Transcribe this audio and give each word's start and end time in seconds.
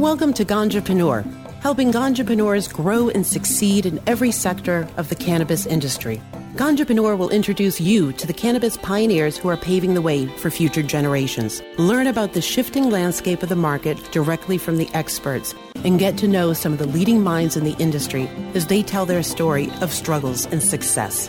Welcome 0.00 0.32
to 0.32 0.46
Ganjapreneur, 0.46 1.26
helping 1.60 1.92
Ganjapreneurs 1.92 2.72
grow 2.72 3.10
and 3.10 3.26
succeed 3.26 3.84
in 3.84 4.00
every 4.06 4.30
sector 4.30 4.88
of 4.96 5.10
the 5.10 5.14
cannabis 5.14 5.66
industry. 5.66 6.22
Ganjapreneur 6.54 7.18
will 7.18 7.28
introduce 7.28 7.82
you 7.82 8.10
to 8.14 8.26
the 8.26 8.32
cannabis 8.32 8.78
pioneers 8.78 9.36
who 9.36 9.50
are 9.50 9.58
paving 9.58 9.92
the 9.92 10.00
way 10.00 10.24
for 10.38 10.50
future 10.50 10.82
generations. 10.82 11.62
Learn 11.76 12.06
about 12.06 12.32
the 12.32 12.40
shifting 12.40 12.88
landscape 12.88 13.42
of 13.42 13.50
the 13.50 13.56
market 13.56 13.98
directly 14.10 14.56
from 14.56 14.78
the 14.78 14.88
experts 14.94 15.54
and 15.84 15.98
get 15.98 16.16
to 16.16 16.26
know 16.26 16.54
some 16.54 16.72
of 16.72 16.78
the 16.78 16.88
leading 16.88 17.22
minds 17.22 17.54
in 17.54 17.64
the 17.64 17.76
industry 17.76 18.26
as 18.54 18.68
they 18.68 18.82
tell 18.82 19.04
their 19.04 19.22
story 19.22 19.70
of 19.82 19.92
struggles 19.92 20.46
and 20.46 20.62
success. 20.62 21.28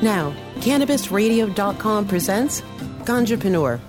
Now, 0.00 0.32
CannabisRadio.com 0.60 2.06
presents 2.06 2.60
Ganjapreneur. 3.00 3.80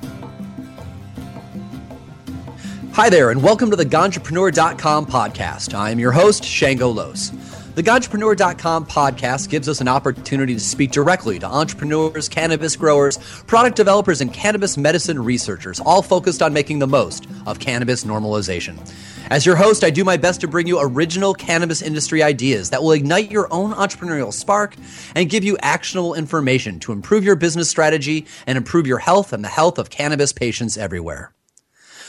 Hi 2.97 3.11
there, 3.11 3.29
and 3.29 3.43
welcome 3.43 3.69
to 3.69 3.75
the 3.75 3.85
Ganjapreneur.com 3.85 5.05
podcast. 5.05 5.75
I 5.75 5.91
am 5.91 5.99
your 5.99 6.11
host, 6.11 6.43
Shango 6.43 6.89
Los. 6.89 7.29
The 7.75 7.83
Ganjapreneur.com 7.83 8.87
podcast 8.87 9.49
gives 9.49 9.69
us 9.69 9.81
an 9.81 9.87
opportunity 9.87 10.55
to 10.55 10.59
speak 10.59 10.89
directly 10.89 11.37
to 11.37 11.45
entrepreneurs, 11.45 12.27
cannabis 12.27 12.75
growers, 12.75 13.19
product 13.43 13.75
developers, 13.75 14.19
and 14.19 14.33
cannabis 14.33 14.77
medicine 14.77 15.23
researchers, 15.23 15.79
all 15.79 16.01
focused 16.01 16.41
on 16.41 16.53
making 16.53 16.79
the 16.79 16.87
most 16.87 17.27
of 17.45 17.59
cannabis 17.59 18.03
normalization. 18.03 18.79
As 19.29 19.45
your 19.45 19.57
host, 19.57 19.83
I 19.83 19.91
do 19.91 20.03
my 20.03 20.17
best 20.17 20.41
to 20.41 20.47
bring 20.47 20.65
you 20.65 20.79
original 20.81 21.35
cannabis 21.35 21.83
industry 21.83 22.23
ideas 22.23 22.71
that 22.71 22.81
will 22.81 22.93
ignite 22.93 23.29
your 23.29 23.47
own 23.53 23.73
entrepreneurial 23.73 24.33
spark 24.33 24.75
and 25.13 25.29
give 25.29 25.43
you 25.43 25.55
actionable 25.61 26.15
information 26.15 26.79
to 26.79 26.93
improve 26.93 27.23
your 27.23 27.35
business 27.35 27.69
strategy 27.69 28.25
and 28.47 28.57
improve 28.57 28.87
your 28.87 28.97
health 28.97 29.33
and 29.33 29.43
the 29.43 29.49
health 29.49 29.77
of 29.77 29.91
cannabis 29.91 30.33
patients 30.33 30.79
everywhere. 30.79 31.31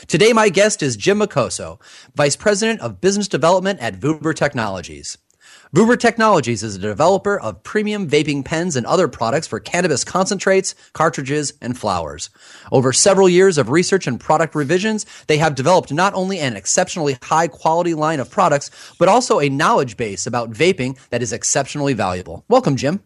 Today, 0.07 0.31
my 0.33 0.49
guest 0.49 0.81
is 0.81 0.95
Jim 0.95 1.19
Makoso, 1.19 1.79
Vice 2.15 2.35
President 2.35 2.79
of 2.79 3.01
Business 3.01 3.27
Development 3.27 3.79
at 3.79 3.99
Vuber 3.99 4.33
Technologies. 4.33 5.17
Vuber 5.75 5.99
Technologies 5.99 6.63
is 6.63 6.75
a 6.75 6.79
developer 6.79 7.39
of 7.39 7.61
premium 7.63 8.09
vaping 8.09 8.43
pens 8.43 8.75
and 8.75 8.85
other 8.85 9.07
products 9.07 9.45
for 9.45 9.59
cannabis 9.59 10.03
concentrates, 10.03 10.73
cartridges, 10.93 11.53
and 11.61 11.77
flowers. 11.77 12.29
Over 12.71 12.93
several 12.93 13.27
years 13.27 13.57
of 13.57 13.69
research 13.69 14.07
and 14.07 14.19
product 14.19 14.55
revisions, 14.55 15.05
they 15.27 15.37
have 15.37 15.53
developed 15.53 15.91
not 15.91 16.13
only 16.13 16.39
an 16.39 16.55
exceptionally 16.55 17.17
high 17.21 17.47
quality 17.47 17.93
line 17.93 18.19
of 18.19 18.31
products, 18.31 18.71
but 18.97 19.09
also 19.09 19.39
a 19.39 19.49
knowledge 19.49 19.97
base 19.97 20.25
about 20.25 20.51
vaping 20.51 20.97
that 21.09 21.21
is 21.21 21.33
exceptionally 21.33 21.93
valuable. 21.93 22.45
Welcome, 22.47 22.77
Jim. 22.77 23.03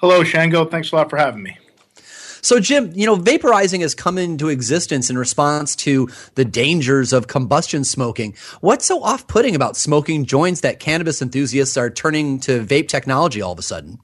Hello, 0.00 0.24
Shango. 0.24 0.64
Thanks 0.64 0.90
a 0.92 0.96
lot 0.96 1.08
for 1.08 1.16
having 1.16 1.44
me. 1.44 1.56
So, 2.44 2.58
Jim, 2.58 2.90
you 2.94 3.06
know, 3.06 3.16
vaporizing 3.16 3.82
has 3.82 3.94
come 3.94 4.18
into 4.18 4.48
existence 4.48 5.08
in 5.08 5.16
response 5.16 5.76
to 5.76 6.08
the 6.34 6.44
dangers 6.44 7.12
of 7.12 7.28
combustion 7.28 7.84
smoking. 7.84 8.34
What's 8.60 8.84
so 8.84 9.00
off 9.00 9.28
putting 9.28 9.54
about 9.54 9.76
smoking 9.76 10.24
joints 10.24 10.60
that 10.62 10.80
cannabis 10.80 11.22
enthusiasts 11.22 11.76
are 11.76 11.88
turning 11.88 12.40
to 12.40 12.64
vape 12.64 12.88
technology 12.88 13.40
all 13.40 13.52
of 13.52 13.60
a 13.60 13.62
sudden? 13.62 14.00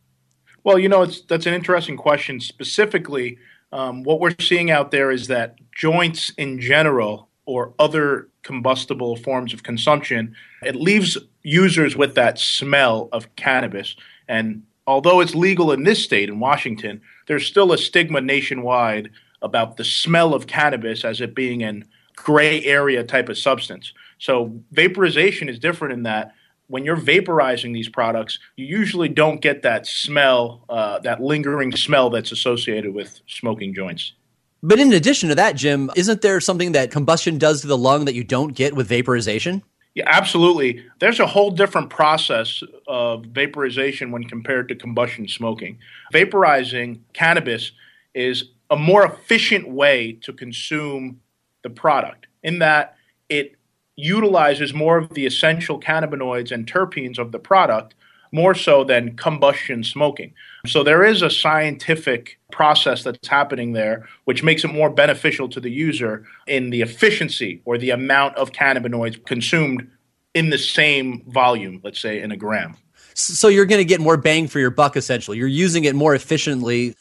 Well, 0.63 0.79
you 0.79 0.89
know, 0.89 1.05
that's 1.07 1.47
an 1.47 1.55
interesting 1.55 1.97
question. 1.97 2.39
Specifically, 2.39 3.39
um, 3.73 4.05
what 4.05 4.21
we're 4.21 4.35
seeing 4.39 4.71
out 4.71 4.93
there 4.93 5.11
is 5.11 5.27
that 5.27 5.57
joints 5.73 6.33
in 6.39 6.61
general 6.61 7.29
or 7.45 7.75
other 7.81 8.29
combustible 8.43 9.17
forms 9.17 9.53
of 9.53 9.65
consumption, 9.65 10.37
it 10.63 10.77
leaves 10.77 11.19
users 11.43 11.97
with 11.97 12.15
that 12.15 12.39
smell 12.39 13.09
of 13.11 13.35
cannabis. 13.35 13.97
And 14.29 14.63
although 14.89 15.21
it's 15.21 15.35
legal 15.35 15.71
in 15.71 15.85
this 15.85 16.03
state, 16.03 16.31
in 16.31 16.41
Washington, 16.41 17.03
there's 17.27 17.47
still 17.47 17.73
a 17.73 17.79
stigma 17.79 18.23
nationwide 18.23 19.11
about 19.43 19.77
the 19.77 19.85
smell 19.85 20.33
of 20.33 20.47
cannabis 20.47 21.05
as 21.05 21.21
it 21.21 21.35
being 21.35 21.63
an 21.63 21.85
gray 22.17 22.65
area 22.65 23.05
type 23.05 23.29
of 23.29 23.37
substance. 23.37 23.93
So 24.19 24.61
vaporization 24.73 25.49
is 25.49 25.59
different 25.59 25.93
in 25.93 26.03
that 26.05 26.33
when 26.69 26.85
you're 26.85 26.97
vaporizing 26.97 27.75
these 27.75 27.89
products, 27.89 28.39
you 28.57 28.65
usually 28.65 29.09
don't 29.09 29.41
get 29.43 29.63
that 29.63 29.87
smell, 29.87 30.65
uh, 30.71 30.99
that 31.01 31.21
lingering 31.21 31.71
smell 31.73 32.09
that's 32.09 32.33
associated 32.33 32.95
with 32.95 33.21
smoking 33.27 33.75
joints. 33.75 34.15
But 34.63 34.81
in 34.81 34.93
addition 34.93 35.29
to 35.29 35.35
that, 35.37 35.55
Jim, 35.55 35.91
isn't 35.97 36.23
there 36.23 36.41
something 36.41 36.73
that 36.73 36.91
combustion 36.91 37.39
does 37.39 37.61
to 37.61 37.67
the 37.67 37.79
lung 37.79 38.07
that 38.07 38.15
you 38.15 38.25
don't 38.25 38.55
get 38.55 38.75
with 38.75 38.89
vaporization? 38.89 39.63
Yeah, 39.99 40.05
absolutely. 40.07 40.85
There's 41.01 41.19
a 41.19 41.27
whole 41.27 41.51
different 41.51 41.91
process 41.91 42.63
of 42.87 43.25
vaporization 43.25 44.13
when 44.13 44.23
compared 44.23 44.69
to 44.69 44.77
combustion 44.77 45.27
smoking. 45.27 45.79
Vaporizing 46.15 47.01
cannabis 47.15 47.73
is 48.15 48.45
a 48.71 48.77
more 48.77 49.05
efficient 49.05 49.69
way 49.69 50.13
to 50.23 50.33
consume 50.33 51.21
the 51.65 51.71
product 51.71 52.29
in 52.45 52.61
that 52.61 52.95
it 53.29 53.57
utilizes 53.97 54.73
more 54.73 54.99
of 54.99 55.15
the 55.15 55.27
essential 55.27 55.81
cannabinoids 55.81 56.53
and 56.53 56.73
terpenes 56.73 57.19
of 57.19 57.33
the 57.33 57.41
product 57.41 57.97
more 58.31 58.55
so 58.55 58.85
than 58.85 59.17
combustion 59.17 59.83
smoking. 59.83 60.33
So 60.65 60.85
there 60.85 61.03
is 61.03 61.23
a 61.23 61.31
scientific 61.31 62.38
process 62.51 63.03
that's 63.03 63.29
happening 63.29 63.73
there, 63.73 64.09
which 64.25 64.43
makes 64.43 64.65
it 64.65 64.69
more 64.69 64.91
beneficial 64.91 65.49
to 65.51 65.61
the 65.61 65.71
user 65.71 66.25
in 66.47 66.71
the 66.71 66.83
efficiency 66.83 67.61
or 67.65 67.79
the 67.79 67.91
amount 67.91 68.37
of 68.37 68.53
cannabinoids 68.53 69.25
consumed 69.27 69.89
in 70.35 70.51
the 70.51 70.59
same 70.59 71.23
volume, 71.29 71.81
let's 71.83 72.01
say 72.01 72.21
in 72.21 72.33
a 72.33 72.37
gram. 72.37 72.77
So 73.15 73.49
you're 73.49 73.67
going 73.67 73.81
to 73.81 73.85
get 73.85 74.01
more 74.01 74.17
bang 74.17 74.47
for 74.47 74.61
your 74.61 74.71
buck 74.71 74.97
essentially. 74.97 75.39
You're 75.39 75.49
using 75.49 75.85
it 75.85 75.95
more 75.95 76.15
efficiently 76.15 76.95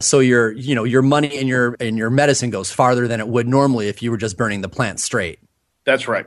so 0.00 0.18
your 0.18 0.52
you 0.52 0.74
know 0.74 0.84
your 0.84 1.02
money 1.02 1.38
and 1.38 1.48
your 1.48 1.76
and 1.78 1.96
your 1.96 2.10
medicine 2.10 2.50
goes 2.50 2.72
farther 2.72 3.06
than 3.06 3.20
it 3.20 3.28
would 3.28 3.46
normally 3.46 3.88
if 3.88 4.02
you 4.02 4.10
were 4.10 4.16
just 4.16 4.36
burning 4.36 4.60
the 4.60 4.68
plant 4.68 5.00
straight. 5.00 5.38
That's 5.84 6.08
right. 6.08 6.26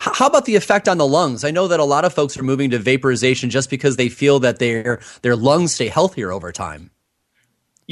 How 0.00 0.26
about 0.26 0.44
the 0.44 0.56
effect 0.56 0.88
on 0.88 0.98
the 0.98 1.06
lungs? 1.06 1.44
I 1.44 1.50
know 1.50 1.68
that 1.68 1.78
a 1.78 1.84
lot 1.84 2.04
of 2.04 2.12
folks 2.12 2.36
are 2.36 2.42
moving 2.42 2.70
to 2.70 2.78
vaporization 2.78 3.50
just 3.50 3.70
because 3.70 3.96
they 3.96 4.08
feel 4.08 4.40
that 4.40 4.58
their 4.58 5.00
their 5.22 5.36
lungs 5.36 5.74
stay 5.74 5.88
healthier 5.88 6.32
over 6.32 6.50
time. 6.52 6.90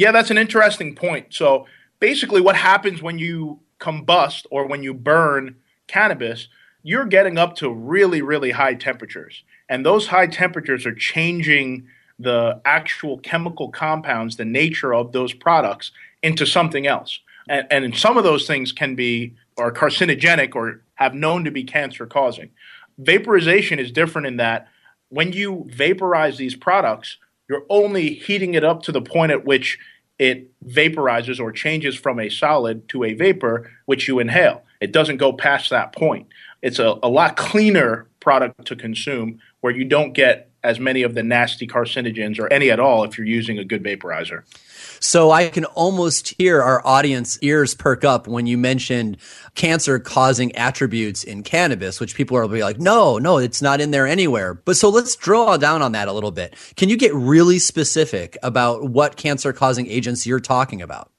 Yeah, 0.00 0.12
that's 0.12 0.30
an 0.30 0.38
interesting 0.38 0.94
point. 0.94 1.26
So 1.28 1.66
basically, 1.98 2.40
what 2.40 2.56
happens 2.56 3.02
when 3.02 3.18
you 3.18 3.60
combust 3.78 4.46
or 4.50 4.66
when 4.66 4.82
you 4.82 4.94
burn 4.94 5.56
cannabis? 5.88 6.48
You're 6.82 7.04
getting 7.04 7.36
up 7.36 7.54
to 7.56 7.70
really, 7.70 8.22
really 8.22 8.52
high 8.52 8.76
temperatures, 8.76 9.44
and 9.68 9.84
those 9.84 10.06
high 10.06 10.26
temperatures 10.26 10.86
are 10.86 10.94
changing 10.94 11.86
the 12.18 12.62
actual 12.64 13.18
chemical 13.18 13.68
compounds, 13.68 14.38
the 14.38 14.46
nature 14.46 14.94
of 14.94 15.12
those 15.12 15.34
products, 15.34 15.92
into 16.22 16.46
something 16.46 16.86
else. 16.86 17.20
And, 17.46 17.66
and 17.70 17.94
some 17.94 18.16
of 18.16 18.24
those 18.24 18.46
things 18.46 18.72
can 18.72 18.94
be 18.94 19.34
are 19.58 19.70
carcinogenic 19.70 20.54
or 20.54 20.80
have 20.94 21.12
known 21.12 21.44
to 21.44 21.50
be 21.50 21.62
cancer 21.62 22.06
causing. 22.06 22.48
Vaporization 22.96 23.78
is 23.78 23.92
different 23.92 24.26
in 24.26 24.38
that 24.38 24.66
when 25.10 25.34
you 25.34 25.68
vaporize 25.68 26.38
these 26.38 26.54
products, 26.54 27.18
you're 27.50 27.66
only 27.68 28.14
heating 28.14 28.54
it 28.54 28.62
up 28.62 28.84
to 28.84 28.92
the 28.92 29.02
point 29.02 29.32
at 29.32 29.44
which 29.44 29.76
it 30.20 30.48
vaporizes 30.64 31.40
or 31.40 31.50
changes 31.50 31.96
from 31.96 32.20
a 32.20 32.30
solid 32.30 32.88
to 32.90 33.02
a 33.02 33.12
vapor, 33.12 33.68
which 33.86 34.06
you 34.06 34.20
inhale. 34.20 34.62
It 34.80 34.92
doesn't 34.92 35.16
go 35.16 35.32
past 35.32 35.68
that 35.70 35.92
point. 35.92 36.28
It's 36.62 36.78
a, 36.78 36.96
a 37.02 37.08
lot 37.08 37.36
cleaner 37.36 38.06
product 38.20 38.66
to 38.66 38.76
consume 38.76 39.40
where 39.62 39.72
you 39.72 39.84
don't 39.84 40.12
get 40.12 40.48
as 40.62 40.78
many 40.78 41.02
of 41.02 41.14
the 41.14 41.24
nasty 41.24 41.66
carcinogens 41.66 42.38
or 42.38 42.52
any 42.52 42.70
at 42.70 42.78
all 42.78 43.02
if 43.02 43.18
you're 43.18 43.26
using 43.26 43.58
a 43.58 43.64
good 43.64 43.82
vaporizer. 43.82 44.44
So 45.00 45.30
I 45.30 45.48
can 45.48 45.64
almost 45.64 46.34
hear 46.38 46.62
our 46.62 46.86
audience 46.86 47.38
ears 47.40 47.74
perk 47.74 48.04
up 48.04 48.28
when 48.28 48.46
you 48.46 48.58
mentioned 48.58 49.16
cancer 49.54 49.98
causing 49.98 50.54
attributes 50.54 51.24
in 51.24 51.42
cannabis, 51.42 51.98
which 51.98 52.14
people 52.14 52.36
are 52.36 52.46
be 52.46 52.62
like, 52.62 52.78
no, 52.78 53.16
no, 53.16 53.38
it's 53.38 53.62
not 53.62 53.80
in 53.80 53.92
there 53.92 54.06
anywhere. 54.06 54.52
But 54.52 54.76
so 54.76 54.90
let's 54.90 55.16
draw 55.16 55.56
down 55.56 55.80
on 55.80 55.92
that 55.92 56.06
a 56.06 56.12
little 56.12 56.30
bit. 56.30 56.54
Can 56.76 56.90
you 56.90 56.98
get 56.98 57.14
really 57.14 57.58
specific 57.58 58.36
about 58.42 58.90
what 58.90 59.16
cancer 59.16 59.54
causing 59.54 59.86
agents 59.86 60.26
you're 60.26 60.38
talking 60.38 60.82
about? 60.82 61.10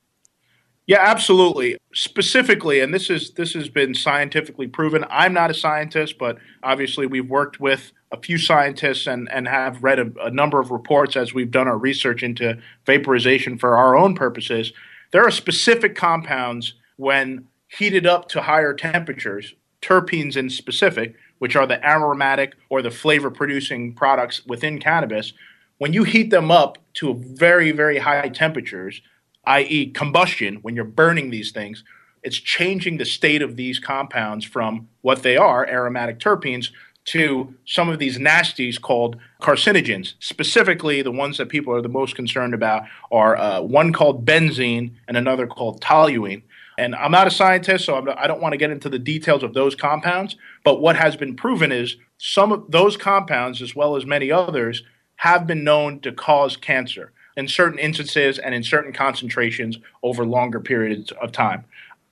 Yeah, 0.86 1.00
absolutely. 1.00 1.78
Specifically, 1.94 2.81
and 2.81 2.94
this 2.94 3.09
is 3.09 3.31
this 3.31 3.53
has 3.53 3.70
been 3.70 3.96
scientifically 3.96 4.68
proven. 4.68 5.06
I'm 5.09 5.34
not 5.34 5.50
a 5.50 5.53
scientist, 5.53 6.18
but 6.20 6.38
obviously 6.64 7.08
we've 7.08 7.29
worked 7.29 7.59
with 7.59 7.94
a 8.11 8.17
few 8.17 8.37
scientists 8.37 9.08
and, 9.08 9.31
and 9.31 9.47
have 9.47 9.84
read 9.84 9.99
a, 9.99 10.11
a 10.23 10.31
number 10.31 10.59
of 10.59 10.72
reports 10.72 11.16
as 11.16 11.34
we've 11.34 11.52
done 11.52 11.67
our 11.67 11.78
research 11.78 12.23
into 12.23 12.58
vaporization 12.85 13.58
for 13.58 13.78
our 13.78 13.96
own 13.96 14.16
purposes. 14.16 14.73
There 15.11 15.23
are 15.23 15.31
specific 15.31 15.96
compounds 15.96 16.73
when 16.97 17.47
heated 17.67 18.05
up 18.05 18.28
to 18.29 18.41
higher 18.41 18.73
temperatures, 18.73 19.55
terpenes 19.81 20.35
in 20.35 20.49
specific, 20.49 21.16
which 21.40 21.55
are 21.55 21.66
the 21.66 21.84
aromatic 21.87 22.55
or 22.69 22.81
the 22.81 22.91
flavor 22.91 23.31
producing 23.31 23.96
products 23.96 24.46
within 24.46 24.79
cannabis, 24.79 25.34
when 25.78 25.93
you 25.93 26.03
heat 26.03 26.29
them 26.29 26.52
up 26.52 26.78
to 26.93 27.16
very, 27.16 27.72
very 27.72 27.97
high 27.97 28.29
temperatures, 28.29 29.02
i.e., 29.46 29.87
combustion, 29.87 30.57
when 30.57 30.75
you're 30.75 30.85
burning 30.85 31.31
these 31.31 31.52
things, 31.52 31.84
it's 32.22 32.37
changing 32.37 32.97
the 32.97 33.05
state 33.05 33.41
of 33.41 33.55
these 33.55 33.79
compounds 33.79 34.46
from 34.46 34.87
what 35.02 35.23
they 35.23 35.37
are, 35.37 35.67
aromatic 35.67 36.19
terpenes, 36.19 36.69
to 37.06 37.53
some 37.66 37.90
of 37.90 38.00
these 38.00 38.18
nasties 38.18 38.80
called 38.80 39.18
carcinogens. 39.42 40.14
Specifically, 40.20 41.02
the 41.02 41.12
ones 41.12 41.38
that 41.38 41.50
people 41.50 41.74
are 41.74 41.82
the 41.82 41.90
most 41.90 42.16
concerned 42.16 42.53
about 42.53 42.84
are 43.12 43.36
uh, 43.38 43.62
one 43.62 43.92
called 43.92 44.26
benzene 44.26 44.92
and 45.08 45.18
another 45.18 45.48
called 45.48 45.82
toluene. 45.82 46.44
And 46.78 46.96
I'm 46.96 47.12
not 47.12 47.28
a 47.28 47.32
scientist, 47.32 47.86
so 47.86 47.96
I'm, 47.96 48.08
I 48.09 48.24
do 48.24 48.30
not 48.30 48.42
want 48.42 48.53
to 48.53 48.58
get 48.58 48.72
into 48.72 48.90
the 48.90 49.00
details 49.00 49.44
of 49.44 49.53
those 49.53 49.76
compounds. 49.76 50.36
But 50.64 50.82
what 50.82 50.96
has 50.96 51.16
been 51.16 51.36
proven 51.36 51.72
is 51.72 51.98
some 52.18 52.52
of 52.52 52.70
those 52.70 52.98
compounds, 52.98 53.62
as 53.62 53.76
well 53.76 53.96
as 53.96 54.06
many 54.06 54.32
others, 54.32 54.84
have 55.18 55.46
been 55.46 55.64
known 55.64 56.00
to 56.02 56.12
cause 56.12 56.56
cancer 56.56 57.12
in 57.38 57.48
certain 57.48 57.80
instances 57.80 58.40
and 58.40 58.53
in 58.56 58.64
certain 58.64 58.94
concentrations 58.94 59.78
over 60.03 60.26
longer 60.26 60.59
periods 60.59 61.12
of 61.22 61.32
time. 61.32 61.66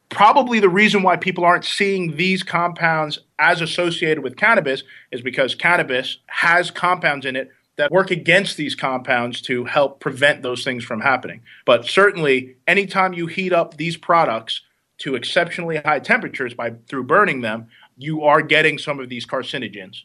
Probably 0.09 0.59
the 0.59 0.69
reason 0.69 1.03
why 1.03 1.17
people 1.17 1.45
aren't 1.45 1.65
seeing 1.65 2.15
these 2.15 2.41
compounds 2.41 3.19
as 3.37 3.61
associated 3.61 4.23
with 4.23 4.37
cannabis 4.37 4.83
is 5.11 5.21
because 5.21 5.55
cannabis 5.55 6.17
has 6.27 6.71
compounds 6.71 7.25
in 7.25 7.35
it 7.35 7.51
that 7.77 7.91
work 7.91 8.11
against 8.11 8.57
these 8.57 8.75
compounds 8.75 9.39
to 9.41 9.63
help 9.63 10.01
prevent 10.01 10.41
those 10.41 10.63
things 10.63 10.83
from 10.83 10.99
happening. 10.99 11.41
But 11.65 11.85
certainly, 11.85 12.57
anytime 12.67 13.13
you 13.13 13.27
heat 13.27 13.53
up 13.53 13.77
these 13.77 13.95
products 13.95 14.61
to 14.99 15.15
exceptionally 15.15 15.77
high 15.77 15.99
temperatures 15.99 16.53
by 16.53 16.71
through 16.87 17.05
burning 17.05 17.39
them, 17.39 17.67
you 17.95 18.23
are 18.23 18.41
getting 18.41 18.77
some 18.77 18.99
of 18.99 19.09
these 19.09 19.25
carcinogens. 19.25 20.03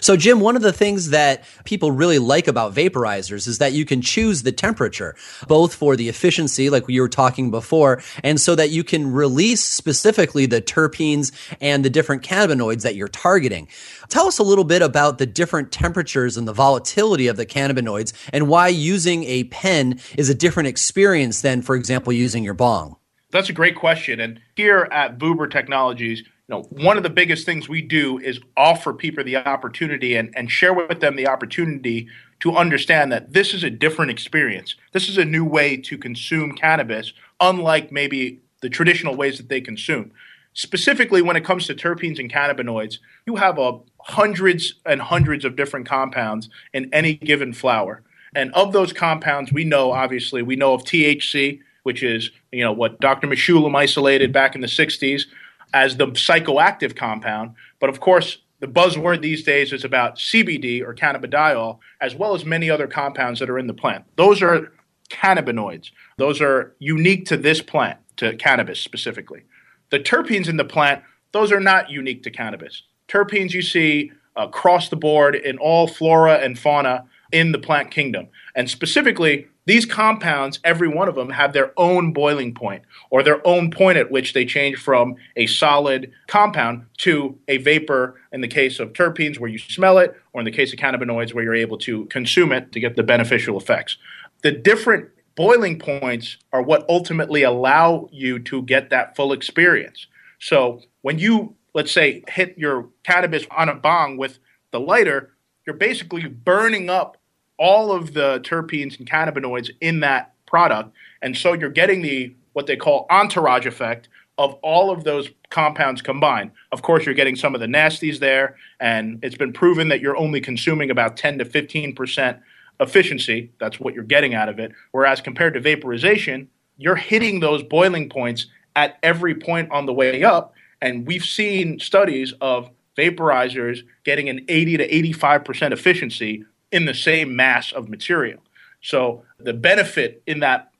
So, 0.00 0.16
Jim, 0.16 0.40
one 0.40 0.56
of 0.56 0.62
the 0.62 0.72
things 0.72 1.10
that 1.10 1.44
people 1.64 1.90
really 1.90 2.18
like 2.18 2.48
about 2.48 2.74
vaporizers 2.74 3.46
is 3.46 3.58
that 3.58 3.72
you 3.72 3.84
can 3.84 4.00
choose 4.00 4.42
the 4.42 4.52
temperature, 4.52 5.14
both 5.46 5.74
for 5.74 5.96
the 5.96 6.08
efficiency, 6.08 6.70
like 6.70 6.84
you 6.88 7.00
were 7.00 7.08
talking 7.08 7.50
before, 7.50 8.02
and 8.24 8.40
so 8.40 8.54
that 8.54 8.70
you 8.70 8.84
can 8.84 9.12
release 9.12 9.62
specifically 9.62 10.46
the 10.46 10.62
terpenes 10.62 11.32
and 11.60 11.84
the 11.84 11.90
different 11.90 12.22
cannabinoids 12.22 12.82
that 12.82 12.94
you're 12.94 13.08
targeting. 13.08 13.68
Tell 14.08 14.26
us 14.26 14.38
a 14.38 14.42
little 14.42 14.64
bit 14.64 14.82
about 14.82 15.18
the 15.18 15.26
different 15.26 15.72
temperatures 15.72 16.36
and 16.36 16.48
the 16.48 16.52
volatility 16.52 17.26
of 17.26 17.36
the 17.36 17.46
cannabinoids 17.46 18.12
and 18.32 18.48
why 18.48 18.68
using 18.68 19.24
a 19.24 19.44
pen 19.44 20.00
is 20.16 20.30
a 20.30 20.34
different 20.34 20.68
experience 20.68 21.42
than, 21.42 21.62
for 21.62 21.76
example, 21.76 22.12
using 22.12 22.42
your 22.42 22.54
bong. 22.54 22.96
That's 23.30 23.50
a 23.50 23.52
great 23.54 23.76
question. 23.76 24.20
And 24.20 24.40
here 24.56 24.88
at 24.90 25.18
Vuber 25.18 25.50
Technologies, 25.50 26.22
you 26.48 26.54
know, 26.54 26.62
one 26.70 26.96
of 26.96 27.02
the 27.02 27.10
biggest 27.10 27.44
things 27.44 27.68
we 27.68 27.82
do 27.82 28.18
is 28.18 28.40
offer 28.56 28.94
people 28.94 29.22
the 29.22 29.36
opportunity 29.36 30.16
and, 30.16 30.32
and 30.34 30.50
share 30.50 30.72
with 30.72 31.00
them 31.00 31.14
the 31.14 31.28
opportunity 31.28 32.08
to 32.40 32.56
understand 32.56 33.12
that 33.12 33.34
this 33.34 33.52
is 33.52 33.62
a 33.62 33.70
different 33.70 34.10
experience. 34.10 34.74
This 34.92 35.10
is 35.10 35.18
a 35.18 35.24
new 35.24 35.44
way 35.44 35.76
to 35.76 35.98
consume 35.98 36.52
cannabis, 36.52 37.12
unlike 37.40 37.92
maybe 37.92 38.40
the 38.62 38.70
traditional 38.70 39.14
ways 39.14 39.36
that 39.36 39.50
they 39.50 39.60
consume. 39.60 40.10
Specifically, 40.54 41.20
when 41.20 41.36
it 41.36 41.44
comes 41.44 41.66
to 41.66 41.74
terpenes 41.74 42.18
and 42.18 42.32
cannabinoids, 42.32 42.98
you 43.26 43.36
have 43.36 43.58
a 43.58 43.78
hundreds 44.00 44.74
and 44.86 45.02
hundreds 45.02 45.44
of 45.44 45.54
different 45.54 45.86
compounds 45.86 46.48
in 46.72 46.88
any 46.94 47.14
given 47.14 47.52
flower. 47.52 48.02
And 48.34 48.52
of 48.54 48.72
those 48.72 48.92
compounds, 48.94 49.52
we 49.52 49.64
know 49.64 49.92
obviously 49.92 50.42
we 50.42 50.56
know 50.56 50.72
of 50.72 50.82
THC, 50.82 51.60
which 51.82 52.02
is 52.02 52.30
you 52.52 52.64
know 52.64 52.72
what 52.72 53.00
Dr. 53.00 53.26
Mechoulam 53.26 53.76
isolated 53.76 54.32
back 54.32 54.54
in 54.54 54.62
the 54.62 54.66
60s 54.66 55.24
as 55.72 55.96
the 55.96 56.08
psychoactive 56.08 56.96
compound. 56.96 57.54
But 57.80 57.90
of 57.90 58.00
course, 58.00 58.38
the 58.60 58.66
buzzword 58.66 59.22
these 59.22 59.44
days 59.44 59.72
is 59.72 59.84
about 59.84 60.16
CBD 60.16 60.82
or 60.82 60.94
cannabidiol, 60.94 61.78
as 62.00 62.14
well 62.14 62.34
as 62.34 62.44
many 62.44 62.68
other 62.68 62.86
compounds 62.86 63.40
that 63.40 63.50
are 63.50 63.58
in 63.58 63.66
the 63.68 63.74
plant. 63.74 64.04
Those 64.16 64.42
are 64.42 64.72
cannabinoids. 65.10 65.90
Those 66.16 66.40
are 66.40 66.74
unique 66.78 67.26
to 67.26 67.36
this 67.36 67.62
plant, 67.62 67.98
to 68.16 68.36
cannabis 68.36 68.80
specifically. 68.80 69.44
The 69.90 70.00
terpenes 70.00 70.48
in 70.48 70.56
the 70.56 70.64
plant, 70.64 71.02
those 71.32 71.52
are 71.52 71.60
not 71.60 71.90
unique 71.90 72.22
to 72.24 72.30
cannabis. 72.30 72.82
Terpenes 73.06 73.52
you 73.52 73.62
see 73.62 74.12
across 74.36 74.88
the 74.88 74.96
board 74.96 75.34
in 75.34 75.58
all 75.58 75.86
flora 75.86 76.36
and 76.36 76.58
fauna 76.58 77.04
in 77.32 77.52
the 77.52 77.58
plant 77.58 77.90
kingdom. 77.90 78.28
And 78.54 78.68
specifically, 78.68 79.46
these 79.68 79.84
compounds, 79.84 80.58
every 80.64 80.88
one 80.88 81.08
of 81.08 81.14
them, 81.14 81.28
have 81.28 81.52
their 81.52 81.74
own 81.76 82.14
boiling 82.14 82.54
point 82.54 82.82
or 83.10 83.22
their 83.22 83.46
own 83.46 83.70
point 83.70 83.98
at 83.98 84.10
which 84.10 84.32
they 84.32 84.46
change 84.46 84.78
from 84.78 85.14
a 85.36 85.46
solid 85.46 86.10
compound 86.26 86.86
to 86.96 87.38
a 87.48 87.58
vapor 87.58 88.18
in 88.32 88.40
the 88.40 88.48
case 88.48 88.80
of 88.80 88.94
terpenes 88.94 89.38
where 89.38 89.50
you 89.50 89.58
smell 89.58 89.98
it, 89.98 90.16
or 90.32 90.40
in 90.40 90.46
the 90.46 90.50
case 90.50 90.72
of 90.72 90.78
cannabinoids 90.78 91.34
where 91.34 91.44
you're 91.44 91.54
able 91.54 91.76
to 91.76 92.06
consume 92.06 92.50
it 92.50 92.72
to 92.72 92.80
get 92.80 92.96
the 92.96 93.02
beneficial 93.02 93.58
effects. 93.58 93.98
The 94.42 94.52
different 94.52 95.10
boiling 95.36 95.78
points 95.78 96.38
are 96.50 96.62
what 96.62 96.88
ultimately 96.88 97.42
allow 97.42 98.08
you 98.10 98.38
to 98.38 98.62
get 98.62 98.88
that 98.88 99.16
full 99.16 99.34
experience. 99.34 100.06
So 100.40 100.80
when 101.02 101.18
you, 101.18 101.56
let's 101.74 101.92
say, 101.92 102.24
hit 102.26 102.56
your 102.56 102.88
cannabis 103.04 103.44
on 103.54 103.68
a 103.68 103.74
bong 103.74 104.16
with 104.16 104.38
the 104.70 104.80
lighter, 104.80 105.34
you're 105.66 105.76
basically 105.76 106.26
burning 106.26 106.88
up 106.88 107.17
all 107.58 107.92
of 107.92 108.14
the 108.14 108.40
terpenes 108.40 108.98
and 108.98 109.08
cannabinoids 109.08 109.70
in 109.80 110.00
that 110.00 110.32
product. 110.46 110.92
And 111.22 111.36
so 111.36 111.52
you're 111.52 111.70
getting 111.70 112.02
the 112.02 112.34
what 112.52 112.66
they 112.66 112.76
call 112.76 113.06
entourage 113.10 113.66
effect 113.66 114.08
of 114.38 114.54
all 114.62 114.90
of 114.90 115.04
those 115.04 115.28
compounds 115.50 116.00
combined. 116.00 116.52
Of 116.72 116.82
course, 116.82 117.04
you're 117.04 117.14
getting 117.14 117.36
some 117.36 117.54
of 117.54 117.60
the 117.60 117.66
nasties 117.66 118.20
there, 118.20 118.56
and 118.80 119.18
it's 119.22 119.36
been 119.36 119.52
proven 119.52 119.88
that 119.88 120.00
you're 120.00 120.16
only 120.16 120.40
consuming 120.40 120.90
about 120.90 121.16
10 121.16 121.38
to 121.38 121.44
15 121.44 121.94
percent 121.94 122.38
efficiency. 122.80 123.50
That's 123.58 123.80
what 123.80 123.94
you're 123.94 124.04
getting 124.04 124.34
out 124.34 124.48
of 124.48 124.58
it. 124.60 124.72
Whereas 124.92 125.20
compared 125.20 125.54
to 125.54 125.60
vaporization, 125.60 126.48
you're 126.76 126.96
hitting 126.96 127.40
those 127.40 127.62
boiling 127.64 128.08
points 128.08 128.46
at 128.76 128.98
every 129.02 129.34
point 129.34 129.70
on 129.72 129.86
the 129.86 129.92
way 129.92 130.22
up. 130.22 130.54
And 130.80 131.04
we've 131.04 131.24
seen 131.24 131.80
studies 131.80 132.32
of 132.40 132.70
vaporizers 132.96 133.80
getting 134.04 134.28
an 134.28 134.44
80 134.48 134.76
to 134.78 134.94
85 134.94 135.44
percent 135.44 135.74
efficiency 135.74 136.44
in 136.72 136.84
the 136.84 136.94
same 136.94 137.34
mass 137.34 137.72
of 137.72 137.88
material. 137.88 138.40
So 138.82 139.24
the 139.38 139.52
benefit 139.52 140.22
in 140.26 140.40
that 140.40 140.70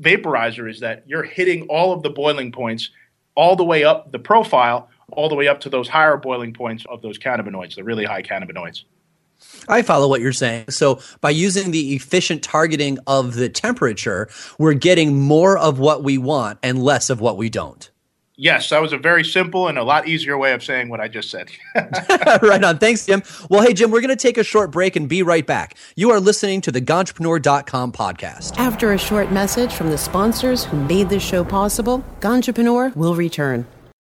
vaporizer 0.00 0.68
is 0.68 0.80
that 0.80 1.04
you're 1.06 1.22
hitting 1.22 1.66
all 1.68 1.92
of 1.92 2.02
the 2.02 2.10
boiling 2.10 2.52
points 2.52 2.90
all 3.34 3.56
the 3.56 3.64
way 3.64 3.84
up 3.84 4.12
the 4.12 4.18
profile, 4.18 4.88
all 5.12 5.28
the 5.28 5.34
way 5.34 5.48
up 5.48 5.60
to 5.60 5.68
those 5.68 5.88
higher 5.88 6.16
boiling 6.16 6.52
points 6.52 6.84
of 6.88 7.02
those 7.02 7.18
cannabinoids, 7.18 7.76
the 7.76 7.84
really 7.84 8.04
high 8.04 8.22
cannabinoids. 8.22 8.84
I 9.68 9.82
follow 9.82 10.08
what 10.08 10.20
you're 10.20 10.32
saying. 10.32 10.70
So, 10.70 11.00
by 11.20 11.30
using 11.30 11.70
the 11.70 11.94
efficient 11.94 12.42
targeting 12.42 12.98
of 13.06 13.34
the 13.34 13.48
temperature, 13.48 14.28
we're 14.58 14.74
getting 14.74 15.20
more 15.20 15.58
of 15.58 15.78
what 15.78 16.02
we 16.02 16.18
want 16.18 16.58
and 16.62 16.82
less 16.82 17.10
of 17.10 17.20
what 17.20 17.36
we 17.36 17.50
don't. 17.50 17.90
Yes, 18.36 18.70
that 18.70 18.82
was 18.82 18.92
a 18.92 18.98
very 18.98 19.24
simple 19.24 19.68
and 19.68 19.78
a 19.78 19.84
lot 19.84 20.08
easier 20.08 20.36
way 20.36 20.52
of 20.52 20.64
saying 20.64 20.88
what 20.88 21.00
I 21.00 21.06
just 21.06 21.30
said. 21.30 21.50
right 22.42 22.62
on. 22.64 22.78
Thanks, 22.78 23.06
Jim. 23.06 23.22
Well, 23.48 23.62
hey, 23.62 23.72
Jim, 23.72 23.92
we're 23.92 24.00
going 24.00 24.08
to 24.08 24.16
take 24.16 24.38
a 24.38 24.44
short 24.44 24.72
break 24.72 24.96
and 24.96 25.08
be 25.08 25.22
right 25.22 25.46
back. 25.46 25.76
You 25.94 26.10
are 26.10 26.18
listening 26.18 26.60
to 26.62 26.72
the 26.72 26.80
Ganjapreneur.com 26.80 27.92
podcast. 27.92 28.58
After 28.58 28.92
a 28.92 28.98
short 28.98 29.30
message 29.30 29.72
from 29.72 29.90
the 29.90 29.98
sponsors 29.98 30.64
who 30.64 30.84
made 30.84 31.10
this 31.10 31.22
show 31.22 31.44
possible, 31.44 32.04
Ganjapreneur 32.20 32.96
will 32.96 33.14
return. 33.14 33.66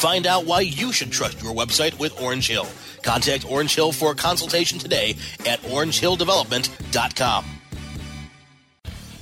Find 0.00 0.26
out 0.26 0.46
why 0.46 0.60
you 0.60 0.92
should 0.92 1.12
trust 1.12 1.42
your 1.42 1.52
website 1.54 1.98
with 1.98 2.18
Orange 2.22 2.48
Hill. 2.48 2.66
Contact 3.02 3.44
Orange 3.44 3.74
Hill 3.74 3.92
for 3.92 4.12
a 4.12 4.14
consultation 4.14 4.78
today 4.78 5.14
at 5.44 5.60
orangehilldevelopment.com. 5.60 7.44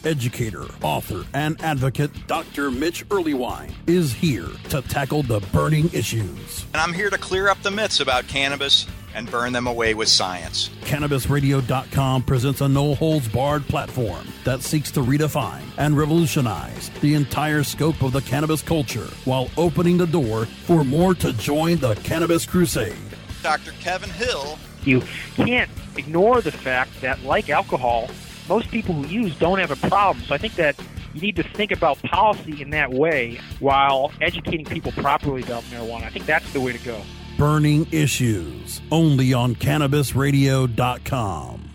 Educator, 0.04 0.66
author, 0.80 1.24
and 1.34 1.60
advocate 1.62 2.12
Dr. 2.28 2.70
Mitch 2.70 3.04
Earleywine 3.08 3.72
is 3.88 4.12
here 4.12 4.46
to 4.68 4.80
tackle 4.82 5.24
the 5.24 5.40
burning 5.52 5.90
issues. 5.92 6.64
And 6.72 6.80
I'm 6.80 6.92
here 6.92 7.10
to 7.10 7.18
clear 7.18 7.48
up 7.48 7.60
the 7.62 7.72
myths 7.72 7.98
about 7.98 8.28
cannabis 8.28 8.86
and 9.18 9.28
burn 9.30 9.52
them 9.52 9.66
away 9.66 9.94
with 9.94 10.08
science. 10.08 10.70
CannabisRadio.com 10.82 12.22
presents 12.22 12.60
a 12.60 12.68
no 12.68 12.94
holds 12.94 13.28
barred 13.28 13.66
platform 13.66 14.24
that 14.44 14.62
seeks 14.62 14.92
to 14.92 15.00
redefine 15.00 15.64
and 15.76 15.98
revolutionize 15.98 16.90
the 17.00 17.14
entire 17.14 17.64
scope 17.64 18.00
of 18.02 18.12
the 18.12 18.20
cannabis 18.22 18.62
culture 18.62 19.08
while 19.24 19.50
opening 19.56 19.98
the 19.98 20.06
door 20.06 20.46
for 20.46 20.84
more 20.84 21.14
to 21.16 21.32
join 21.32 21.78
the 21.78 21.96
cannabis 21.96 22.46
crusade. 22.46 22.96
Dr. 23.42 23.72
Kevin 23.80 24.10
Hill. 24.10 24.56
You 24.84 25.02
can't 25.34 25.70
ignore 25.96 26.40
the 26.40 26.52
fact 26.52 27.00
that, 27.00 27.22
like 27.24 27.50
alcohol, 27.50 28.08
most 28.48 28.70
people 28.70 28.94
who 28.94 29.06
use 29.08 29.36
don't 29.38 29.58
have 29.58 29.72
a 29.72 29.88
problem. 29.88 30.24
So 30.24 30.34
I 30.34 30.38
think 30.38 30.54
that 30.54 30.78
you 31.12 31.20
need 31.20 31.36
to 31.36 31.42
think 31.42 31.72
about 31.72 32.00
policy 32.02 32.62
in 32.62 32.70
that 32.70 32.92
way 32.92 33.40
while 33.58 34.12
educating 34.20 34.64
people 34.64 34.92
properly 34.92 35.42
about 35.42 35.64
marijuana. 35.64 36.04
I 36.04 36.10
think 36.10 36.26
that's 36.26 36.52
the 36.52 36.60
way 36.60 36.72
to 36.72 36.78
go. 36.84 37.02
Burning 37.38 37.86
Issues, 37.92 38.82
only 38.90 39.32
on 39.32 39.54
CannabisRadio.com. 39.54 41.70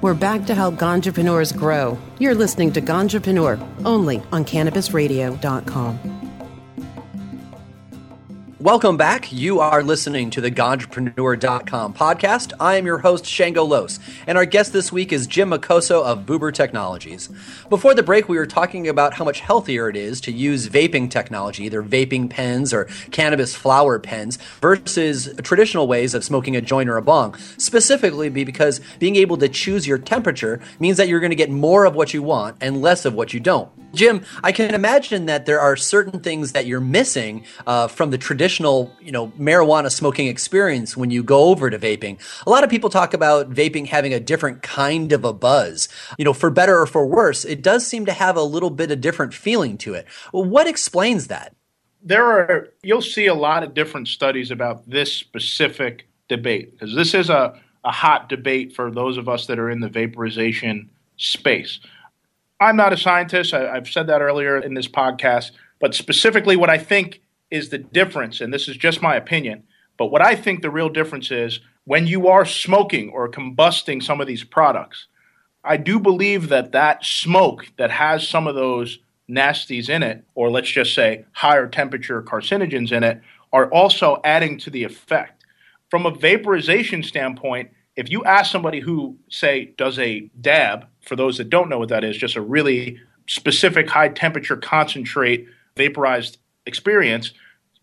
We're 0.00 0.14
back 0.14 0.46
to 0.46 0.54
help 0.54 0.74
ganjapreneurs 0.74 1.56
grow. 1.56 1.96
You're 2.18 2.34
listening 2.34 2.72
to 2.72 2.80
Ganjapreneur, 2.80 3.84
only 3.84 4.22
on 4.32 4.44
CannabisRadio.com. 4.44 6.17
Welcome 8.60 8.96
back. 8.96 9.30
You 9.30 9.60
are 9.60 9.84
listening 9.84 10.30
to 10.30 10.40
the 10.40 10.50
Ganjapreneur.com 10.50 11.94
podcast. 11.94 12.52
I 12.58 12.74
am 12.74 12.86
your 12.86 12.98
host, 12.98 13.24
Shango 13.24 13.62
Los, 13.62 14.00
and 14.26 14.36
our 14.36 14.44
guest 14.44 14.72
this 14.72 14.90
week 14.90 15.12
is 15.12 15.28
Jim 15.28 15.50
Makoso 15.50 16.02
of 16.02 16.26
Vuber 16.26 16.52
Technologies. 16.52 17.28
Before 17.68 17.94
the 17.94 18.02
break, 18.02 18.28
we 18.28 18.36
were 18.36 18.48
talking 18.48 18.88
about 18.88 19.14
how 19.14 19.24
much 19.24 19.38
healthier 19.38 19.88
it 19.88 19.94
is 19.94 20.20
to 20.22 20.32
use 20.32 20.68
vaping 20.68 21.08
technology, 21.08 21.66
either 21.66 21.84
vaping 21.84 22.28
pens 22.28 22.74
or 22.74 22.86
cannabis 23.12 23.54
flower 23.54 24.00
pens, 24.00 24.38
versus 24.60 25.32
traditional 25.44 25.86
ways 25.86 26.12
of 26.12 26.24
smoking 26.24 26.56
a 26.56 26.60
joint 26.60 26.88
or 26.88 26.96
a 26.96 27.02
bong. 27.02 27.36
Specifically, 27.58 28.28
because 28.28 28.80
being 28.98 29.14
able 29.14 29.36
to 29.36 29.48
choose 29.48 29.86
your 29.86 29.98
temperature 29.98 30.60
means 30.80 30.96
that 30.96 31.06
you're 31.06 31.20
going 31.20 31.30
to 31.30 31.36
get 31.36 31.48
more 31.48 31.84
of 31.84 31.94
what 31.94 32.12
you 32.12 32.24
want 32.24 32.56
and 32.60 32.82
less 32.82 33.04
of 33.04 33.14
what 33.14 33.32
you 33.32 33.38
don't. 33.38 33.70
Jim, 33.98 34.24
I 34.44 34.52
can 34.52 34.76
imagine 34.76 35.26
that 35.26 35.44
there 35.44 35.58
are 35.58 35.74
certain 35.76 36.20
things 36.20 36.52
that 36.52 36.66
you're 36.66 36.80
missing 36.80 37.44
uh, 37.66 37.88
from 37.88 38.10
the 38.10 38.16
traditional, 38.16 38.94
you 39.00 39.10
know, 39.10 39.26
marijuana 39.30 39.90
smoking 39.90 40.28
experience 40.28 40.96
when 40.96 41.10
you 41.10 41.24
go 41.24 41.46
over 41.46 41.68
to 41.68 41.80
vaping. 41.80 42.16
A 42.46 42.50
lot 42.50 42.62
of 42.62 42.70
people 42.70 42.90
talk 42.90 43.12
about 43.12 43.50
vaping 43.50 43.88
having 43.88 44.14
a 44.14 44.20
different 44.20 44.62
kind 44.62 45.10
of 45.10 45.24
a 45.24 45.32
buzz. 45.32 45.88
You 46.16 46.24
know, 46.24 46.32
for 46.32 46.48
better 46.48 46.80
or 46.80 46.86
for 46.86 47.04
worse, 47.06 47.44
it 47.44 47.60
does 47.60 47.84
seem 47.84 48.06
to 48.06 48.12
have 48.12 48.36
a 48.36 48.42
little 48.42 48.70
bit 48.70 48.92
of 48.92 49.00
different 49.00 49.34
feeling 49.34 49.76
to 49.78 49.94
it. 49.94 50.06
What 50.30 50.68
explains 50.68 51.26
that? 51.26 51.56
There 52.00 52.24
are 52.24 52.68
you'll 52.84 53.02
see 53.02 53.26
a 53.26 53.34
lot 53.34 53.64
of 53.64 53.74
different 53.74 54.06
studies 54.06 54.52
about 54.52 54.88
this 54.88 55.12
specific 55.12 56.06
debate 56.28 56.70
because 56.70 56.94
this 56.94 57.14
is 57.14 57.30
a, 57.30 57.60
a 57.82 57.90
hot 57.90 58.28
debate 58.28 58.76
for 58.76 58.92
those 58.92 59.16
of 59.16 59.28
us 59.28 59.46
that 59.46 59.58
are 59.58 59.68
in 59.68 59.80
the 59.80 59.88
vaporization 59.88 60.88
space. 61.16 61.80
I'm 62.60 62.76
not 62.76 62.92
a 62.92 62.96
scientist. 62.96 63.54
I, 63.54 63.74
have 63.74 63.88
said 63.88 64.08
that 64.08 64.20
earlier 64.20 64.58
in 64.58 64.74
this 64.74 64.88
podcast. 64.88 65.52
But 65.80 65.94
specifically, 65.94 66.56
what 66.56 66.70
I 66.70 66.78
think 66.78 67.20
is 67.50 67.68
the 67.68 67.78
difference, 67.78 68.40
and 68.40 68.52
this 68.52 68.68
is 68.68 68.76
just 68.76 69.00
my 69.00 69.14
opinion, 69.16 69.62
but 69.96 70.06
what 70.06 70.22
I 70.22 70.34
think 70.34 70.62
the 70.62 70.70
real 70.70 70.88
difference 70.88 71.30
is 71.30 71.60
when 71.84 72.06
you 72.06 72.28
are 72.28 72.44
smoking 72.44 73.10
or 73.10 73.30
combusting 73.30 74.02
some 74.02 74.20
of 74.20 74.26
these 74.26 74.44
products, 74.44 75.06
I 75.64 75.76
do 75.76 75.98
believe 75.98 76.48
that 76.48 76.72
that 76.72 77.04
smoke 77.04 77.72
that 77.78 77.90
has 77.90 78.28
some 78.28 78.46
of 78.46 78.54
those 78.54 78.98
nasties 79.30 79.88
in 79.88 80.02
it, 80.02 80.24
or 80.34 80.50
let's 80.50 80.70
just 80.70 80.94
say 80.94 81.24
higher 81.32 81.66
temperature 81.66 82.22
carcinogens 82.22 82.92
in 82.92 83.04
it, 83.04 83.20
are 83.52 83.70
also 83.70 84.20
adding 84.24 84.58
to 84.58 84.70
the 84.70 84.84
effect. 84.84 85.44
From 85.90 86.06
a 86.06 86.10
vaporization 86.10 87.02
standpoint, 87.02 87.70
if 87.98 88.08
you 88.08 88.22
ask 88.22 88.52
somebody 88.52 88.78
who, 88.78 89.16
say, 89.28 89.74
does 89.76 89.98
a 89.98 90.30
dab, 90.40 90.86
for 91.00 91.16
those 91.16 91.36
that 91.38 91.50
don't 91.50 91.68
know 91.68 91.80
what 91.80 91.88
that 91.88 92.04
is, 92.04 92.16
just 92.16 92.36
a 92.36 92.40
really 92.40 93.00
specific 93.26 93.90
high 93.90 94.08
temperature 94.08 94.56
concentrate 94.56 95.48
vaporized 95.76 96.38
experience, 96.64 97.32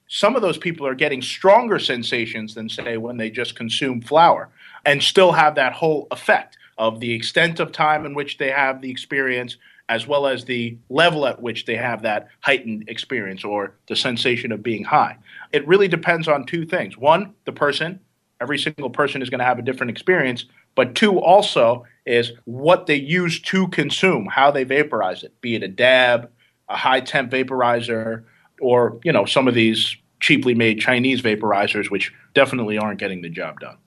some 0.07 0.38
of 0.38 0.41
those 0.41 0.57
people 0.57 0.88
are 0.88 0.95
getting 0.95 1.22
stronger 1.22 1.79
sensations 1.79 2.55
than, 2.55 2.69
say, 2.69 2.95
when 2.95 3.17
they 3.17 3.29
just 3.29 3.57
consume 3.57 4.01
flower 4.01 4.50
and 4.86 5.03
still 5.03 5.34
have 5.34 5.55
that 5.55 5.74
whole 5.74 6.07
effect 6.12 6.57
of 6.77 7.01
the 7.01 7.12
extent 7.12 7.60
of 7.60 7.74
time 7.74 8.05
in 8.05 8.13
which 8.13 8.38
they 8.38 8.51
have 8.51 8.79
the 8.79 8.89
experience 8.89 9.57
as 9.89 10.07
well 10.07 10.27
as 10.27 10.45
the 10.45 10.77
level 10.89 11.25
at 11.25 11.41
which 11.41 11.65
they 11.65 11.75
have 11.75 12.03
that 12.03 12.29
heightened 12.39 12.86
experience 12.88 13.43
or 13.43 13.75
the 13.88 13.98
sensation 13.98 14.53
of 14.53 14.63
being 14.63 14.86
high. 14.86 15.17
It 15.51 15.67
really 15.67 15.89
depends 15.89 16.29
on 16.29 16.45
two 16.45 16.65
things. 16.65 16.98
One, 16.98 17.34
the 17.43 17.51
person, 17.51 18.00
every 18.42 18.58
single 18.58 18.89
person 18.89 19.22
is 19.22 19.30
going 19.30 19.39
to 19.39 19.46
have 19.46 19.60
a 19.60 19.62
different 19.62 19.92
experience, 19.92 20.46
but 20.75 20.96
two 20.96 21.20
also 21.20 21.86
is 22.06 22.32
what 22.46 22.86
they 22.86 22.96
use 22.96 23.42
to 23.42 23.68
consume, 23.70 24.27
how 24.27 24.51
they 24.51 24.63
vaporize 24.63 25.24
it, 25.24 25.39
be 25.42 25.56
it 25.56 25.63
a 25.63 25.68
dab, 25.68 26.30
a 26.70 26.75
high 26.75 27.00
temp 27.00 27.32
vaporizer, 27.32 28.24
or 28.60 29.00
you 29.04 29.12
know 29.12 29.25
some 29.25 29.48
of 29.48 29.54
these 29.54 29.96
cheaply 30.20 30.56
made 30.56 30.80
Chinese 30.80 31.22
vaporizers, 31.22 31.89
which 31.89 32.13
definitely 32.34 32.77
aren't 32.77 33.00
getting 33.00 33.22
the 33.22 33.30
job 33.30 33.60
done. 33.60 33.77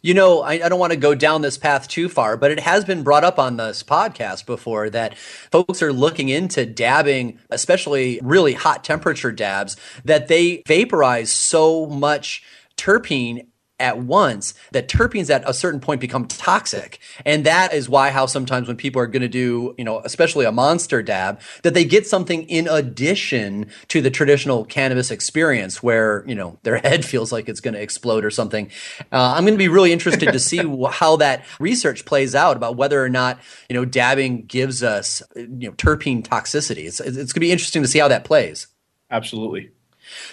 You 0.00 0.14
know, 0.14 0.40
I, 0.40 0.52
I, 0.54 0.68
don't 0.68 0.78
want 0.78 0.92
to 0.92 0.98
go 0.98 1.14
down 1.14 1.42
this 1.42 1.58
path 1.58 1.88
too 1.88 2.08
far, 2.08 2.36
but 2.38 2.50
it 2.50 2.60
has 2.60 2.84
been 2.84 3.02
brought 3.02 3.24
up 3.24 3.38
on 3.38 3.58
this 3.58 3.82
podcast 3.82 4.46
before 4.46 4.88
that 4.90 5.18
folks 5.18 5.82
are 5.82 5.92
looking 5.92 6.30
into 6.30 6.64
dabbing, 6.64 7.38
especially 7.50 8.18
really 8.22 8.54
hot 8.54 8.82
temperature 8.82 9.32
dabs, 9.32 9.76
that 10.04 10.28
they 10.28 10.62
vaporize 10.66 11.30
so 11.30 11.84
much 11.86 12.42
terpene 12.76 13.46
at 13.80 13.98
once 13.98 14.54
that 14.72 14.88
terpenes 14.88 15.30
at 15.30 15.48
a 15.48 15.54
certain 15.54 15.80
point 15.80 16.00
become 16.00 16.26
toxic. 16.26 16.98
And 17.24 17.44
that 17.44 17.72
is 17.72 17.88
why 17.88 18.10
how 18.10 18.26
sometimes 18.26 18.68
when 18.68 18.76
people 18.76 19.00
are 19.00 19.06
going 19.06 19.22
to 19.22 19.28
do 19.28 19.74
you 19.78 19.84
know 19.84 20.00
especially 20.04 20.44
a 20.44 20.52
monster 20.52 21.02
dab 21.02 21.40
that 21.62 21.74
they 21.74 21.84
get 21.84 22.06
something 22.06 22.42
in 22.44 22.68
addition 22.68 23.70
to 23.88 24.00
the 24.00 24.10
traditional 24.10 24.64
cannabis 24.64 25.10
experience 25.10 25.82
where 25.82 26.24
you 26.26 26.34
know 26.34 26.58
their 26.62 26.78
head 26.88 27.04
feels 27.04 27.32
like 27.32 27.48
it's 27.48 27.60
going 27.60 27.74
to 27.74 27.80
explode 27.80 28.24
or 28.24 28.30
something. 28.30 28.70
Uh, 29.12 29.34
i'm 29.36 29.44
going 29.44 29.54
to 29.54 29.58
be 29.58 29.68
really 29.68 29.92
interested 29.92 30.32
to 30.32 30.38
see 30.38 30.58
how 30.90 31.16
that 31.16 31.44
research 31.60 32.04
plays 32.04 32.34
out 32.34 32.56
about 32.56 32.76
whether 32.76 33.02
or 33.02 33.08
not 33.08 33.38
you 33.68 33.74
know 33.74 33.84
dabbing 33.84 34.44
gives 34.44 34.82
us 34.82 35.22
you 35.34 35.68
know 35.68 35.72
terpene 35.72 36.22
toxicity. 36.22 36.86
It's, 36.86 37.00
it's 37.00 37.16
going 37.16 37.26
to 37.26 37.40
be 37.40 37.52
interesting 37.52 37.82
to 37.82 37.88
see 37.88 37.98
how 37.98 38.08
that 38.08 38.24
plays. 38.24 38.68
Absolutely 39.10 39.70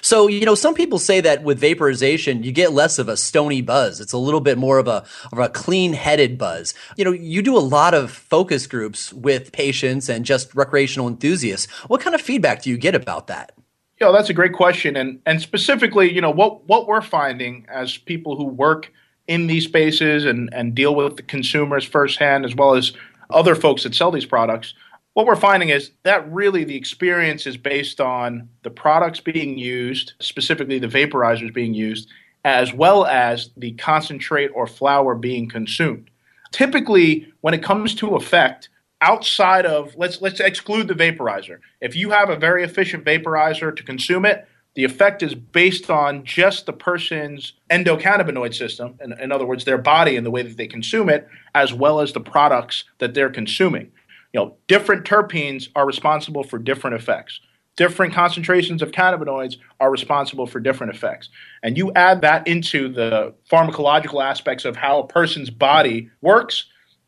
so, 0.01 0.27
you 0.27 0.45
know, 0.45 0.55
some 0.55 0.73
people 0.73 0.99
say 0.99 1.21
that 1.21 1.43
with 1.43 1.59
vaporization, 1.59 2.43
you 2.43 2.51
get 2.51 2.71
less 2.71 2.99
of 2.99 3.09
a 3.09 3.17
stony 3.17 3.61
buzz. 3.61 3.99
It's 3.99 4.13
a 4.13 4.17
little 4.17 4.39
bit 4.39 4.57
more 4.57 4.79
of 4.79 4.87
a, 4.87 5.05
of 5.31 5.39
a 5.39 5.49
clean 5.49 5.93
headed 5.93 6.37
buzz. 6.37 6.73
You 6.97 7.05
know, 7.05 7.11
you 7.11 7.41
do 7.41 7.57
a 7.57 7.59
lot 7.59 7.93
of 7.93 8.11
focus 8.11 8.67
groups 8.67 9.13
with 9.13 9.51
patients 9.51 10.09
and 10.09 10.25
just 10.25 10.53
recreational 10.55 11.07
enthusiasts. 11.07 11.71
What 11.87 12.01
kind 12.01 12.15
of 12.15 12.21
feedback 12.21 12.63
do 12.63 12.69
you 12.69 12.77
get 12.77 12.95
about 12.95 13.27
that? 13.27 13.53
You 13.99 14.07
know, 14.07 14.13
that's 14.13 14.29
a 14.29 14.33
great 14.33 14.53
question. 14.53 14.95
And, 14.95 15.21
and 15.25 15.41
specifically, 15.41 16.11
you 16.11 16.21
know, 16.21 16.31
what, 16.31 16.67
what 16.67 16.87
we're 16.87 17.01
finding 17.01 17.65
as 17.69 17.97
people 17.97 18.35
who 18.35 18.45
work 18.45 18.91
in 19.27 19.47
these 19.47 19.65
spaces 19.65 20.25
and, 20.25 20.53
and 20.53 20.75
deal 20.75 20.93
with 20.93 21.15
the 21.15 21.23
consumers 21.23 21.85
firsthand, 21.85 22.45
as 22.45 22.55
well 22.55 22.75
as 22.75 22.91
other 23.29 23.55
folks 23.55 23.83
that 23.83 23.95
sell 23.95 24.11
these 24.11 24.25
products, 24.25 24.73
what 25.15 25.25
we're 25.25 25.37
finding 25.37 25.69
is 25.69 25.91
that 26.03 26.29
really 26.29 26.65
the 26.65 26.75
experience 26.75 27.47
is 27.47 27.55
based 27.55 28.01
on 28.01 28.49
the 28.63 28.69
products 28.69 29.21
being 29.21 29.57
used, 29.57 30.11
specifically 30.19 30.77
the 30.77 30.87
vaporizers 30.87 31.53
being 31.53 31.73
used, 31.73 32.09
as 32.43 32.73
well 32.73 33.05
as 33.05 33.49
the 33.55 33.71
concentrate 33.73 34.49
or 34.53 34.67
flower 34.67 35.15
being 35.15 35.47
consumed. 35.47 36.09
Typically, 36.51 37.31
when 37.39 37.53
it 37.53 37.63
comes 37.63 37.95
to 37.95 38.15
effect, 38.15 38.67
outside 38.99 39.65
of 39.65 39.95
let's 39.95 40.21
let's 40.21 40.41
exclude 40.41 40.89
the 40.89 40.93
vaporizer. 40.93 41.59
If 41.79 41.95
you 41.95 42.09
have 42.09 42.29
a 42.29 42.35
very 42.35 42.65
efficient 42.65 43.05
vaporizer 43.05 43.73
to 43.73 43.83
consume 43.83 44.25
it, 44.25 44.45
the 44.73 44.83
effect 44.83 45.23
is 45.23 45.33
based 45.33 45.89
on 45.89 46.25
just 46.25 46.65
the 46.65 46.73
person's 46.73 47.53
endocannabinoid 47.71 48.53
system, 48.53 48.99
in, 49.01 49.13
in 49.13 49.31
other 49.31 49.45
words, 49.45 49.63
their 49.63 49.77
body 49.77 50.17
and 50.17 50.25
the 50.25 50.31
way 50.31 50.41
that 50.41 50.57
they 50.57 50.67
consume 50.67 51.07
it, 51.07 51.25
as 51.53 51.73
well 51.73 52.01
as 52.01 52.11
the 52.11 52.19
products 52.19 52.83
that 52.97 53.13
they're 53.13 53.29
consuming 53.29 53.93
you 54.35 54.41
know, 54.41 54.57
different 54.67 55.05
terpenes 55.05 55.69
are 55.77 55.85
responsible 55.85 56.43
for 56.43 56.59
different 56.59 56.97
effects. 56.97 57.39
Different 57.77 58.13
concentrations 58.13 58.81
of 58.81 58.91
cannabinoids 58.91 59.55
are 59.79 59.89
responsible 59.89 60.45
for 60.45 60.59
different 60.59 60.93
effects. 60.93 61.29
And 61.63 61.77
you 61.77 61.93
add 61.93 62.19
that 62.19 62.45
into 62.45 62.89
the 62.89 63.33
pharmacological 63.49 64.21
aspects 64.21 64.65
of 64.65 64.75
how 64.75 64.99
a 64.99 65.07
person's 65.07 65.49
body 65.49 66.09
works, 66.19 66.65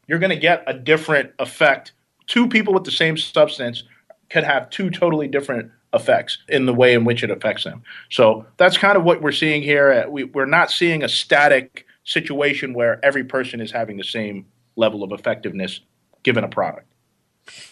you're 0.07 0.19
going 0.19 0.29
to 0.29 0.37
get 0.37 0.63
a 0.67 0.73
different 0.73 1.31
effect. 1.39 1.91
Two 2.27 2.47
people 2.47 2.73
with 2.73 2.85
the 2.85 2.91
same 2.91 3.17
substance 3.17 3.83
could 4.29 4.45
have 4.45 4.69
two 4.69 4.89
totally 4.89 5.27
different 5.27 5.69
effects 5.93 6.37
in 6.47 6.65
the 6.65 6.73
way 6.73 6.93
in 6.93 7.03
which 7.03 7.23
it 7.23 7.29
affects 7.29 7.65
them. 7.65 7.83
So 8.09 8.45
that's 8.55 8.77
kind 8.77 8.97
of 8.97 9.03
what 9.03 9.21
we're 9.21 9.33
seeing 9.33 9.61
here. 9.61 9.91
Uh, 9.91 10.09
we, 10.09 10.23
we're 10.23 10.45
not 10.45 10.71
seeing 10.71 11.03
a 11.03 11.09
static 11.09 11.85
situation 12.05 12.73
where 12.73 13.03
every 13.03 13.25
person 13.25 13.59
is 13.59 13.69
having 13.69 13.97
the 13.97 14.05
same 14.05 14.45
level 14.77 15.03
of 15.03 15.11
effectiveness 15.11 15.81
given 16.23 16.45
a 16.45 16.47
product. 16.47 16.87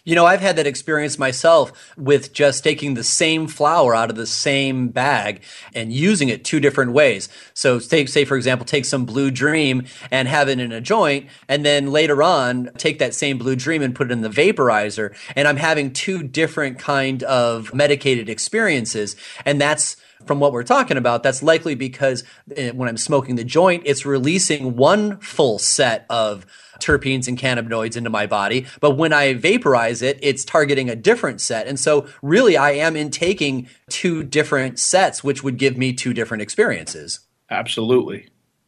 You 0.04 0.16
know, 0.16 0.26
I've 0.26 0.42
had 0.42 0.56
that 0.58 0.68
experience 0.68 1.18
myself 1.18 1.94
with 1.98 2.34
just 2.34 2.64
taking 2.64 2.94
the 2.94 3.04
same 3.04 3.48
flower 3.48 3.96
out 3.96 4.10
of 4.10 4.16
the 4.16 4.28
same 4.28 4.90
bag 4.90 5.42
and 5.74 5.92
using 5.92 6.30
it 6.30 6.44
two 6.44 6.60
different 6.60 6.92
ways. 6.92 7.30
So, 7.54 7.80
take, 7.80 8.10
say, 8.10 8.26
for 8.26 8.38
example, 8.38 8.66
take 8.66 8.86
some 8.86 9.06
Blue 9.06 9.32
Dream 9.32 9.86
and 10.12 10.28
have 10.28 10.50
it 10.50 10.60
in 10.60 10.72
a 10.72 10.82
joint, 10.82 11.28
and 11.48 11.66
then 11.66 11.92
later 11.92 12.22
on, 12.24 12.72
take 12.78 13.00
that 13.00 13.14
same 13.14 13.38
Blue 13.38 13.56
Dream 13.56 13.82
and 13.82 13.96
put 13.96 14.10
it 14.10 14.14
in 14.14 14.22
the 14.22 14.30
vaporizer. 14.30 15.16
And 15.36 15.48
I'm 15.48 15.58
having 15.58 15.94
two 15.94 16.24
different 16.24 16.80
kind 16.80 17.24
of 17.24 17.74
medicated 17.74 18.30
experiences. 18.30 19.16
And 19.46 19.60
that's 19.60 19.98
from 20.26 20.40
what 20.40 20.52
we're 20.52 20.64
talking 20.64 20.98
about, 20.98 21.24
that's 21.24 21.44
likely 21.44 21.76
because 21.76 22.24
eh, 22.56 22.72
when 22.72 22.90
I'm 22.90 22.98
smoking 22.98 23.36
the 23.36 23.44
joint, 23.44 23.84
it's 23.86 24.06
releasing 24.06 24.76
one 24.76 25.20
full 25.20 25.60
set 25.60 26.06
of 26.10 26.46
terpenes 26.80 27.28
and 27.28 27.38
cannabinoids 27.38 27.96
into 27.96 28.10
my 28.10 28.26
body. 28.26 28.66
But 28.80 28.92
when 28.92 29.14
I 29.14 29.34
vaporize 29.34 30.02
it, 30.02 30.20
it's 30.22 30.44
targeting 30.44 30.90
a 30.90 30.96
different 30.96 31.42
set. 31.42 31.68
And 31.68 31.80
so 31.80 32.08
really 32.22 32.58
I 32.58 32.72
am 32.72 32.96
intaking 32.96 33.70
two 33.90 34.24
different 34.24 34.80
sets, 34.80 35.24
which 35.24 35.44
would 35.44 35.58
give 35.58 35.78
me 35.78 35.94
two 35.94 36.14
different 36.14 36.42
experiences. 36.42 37.22
Absolutely. 37.50 38.28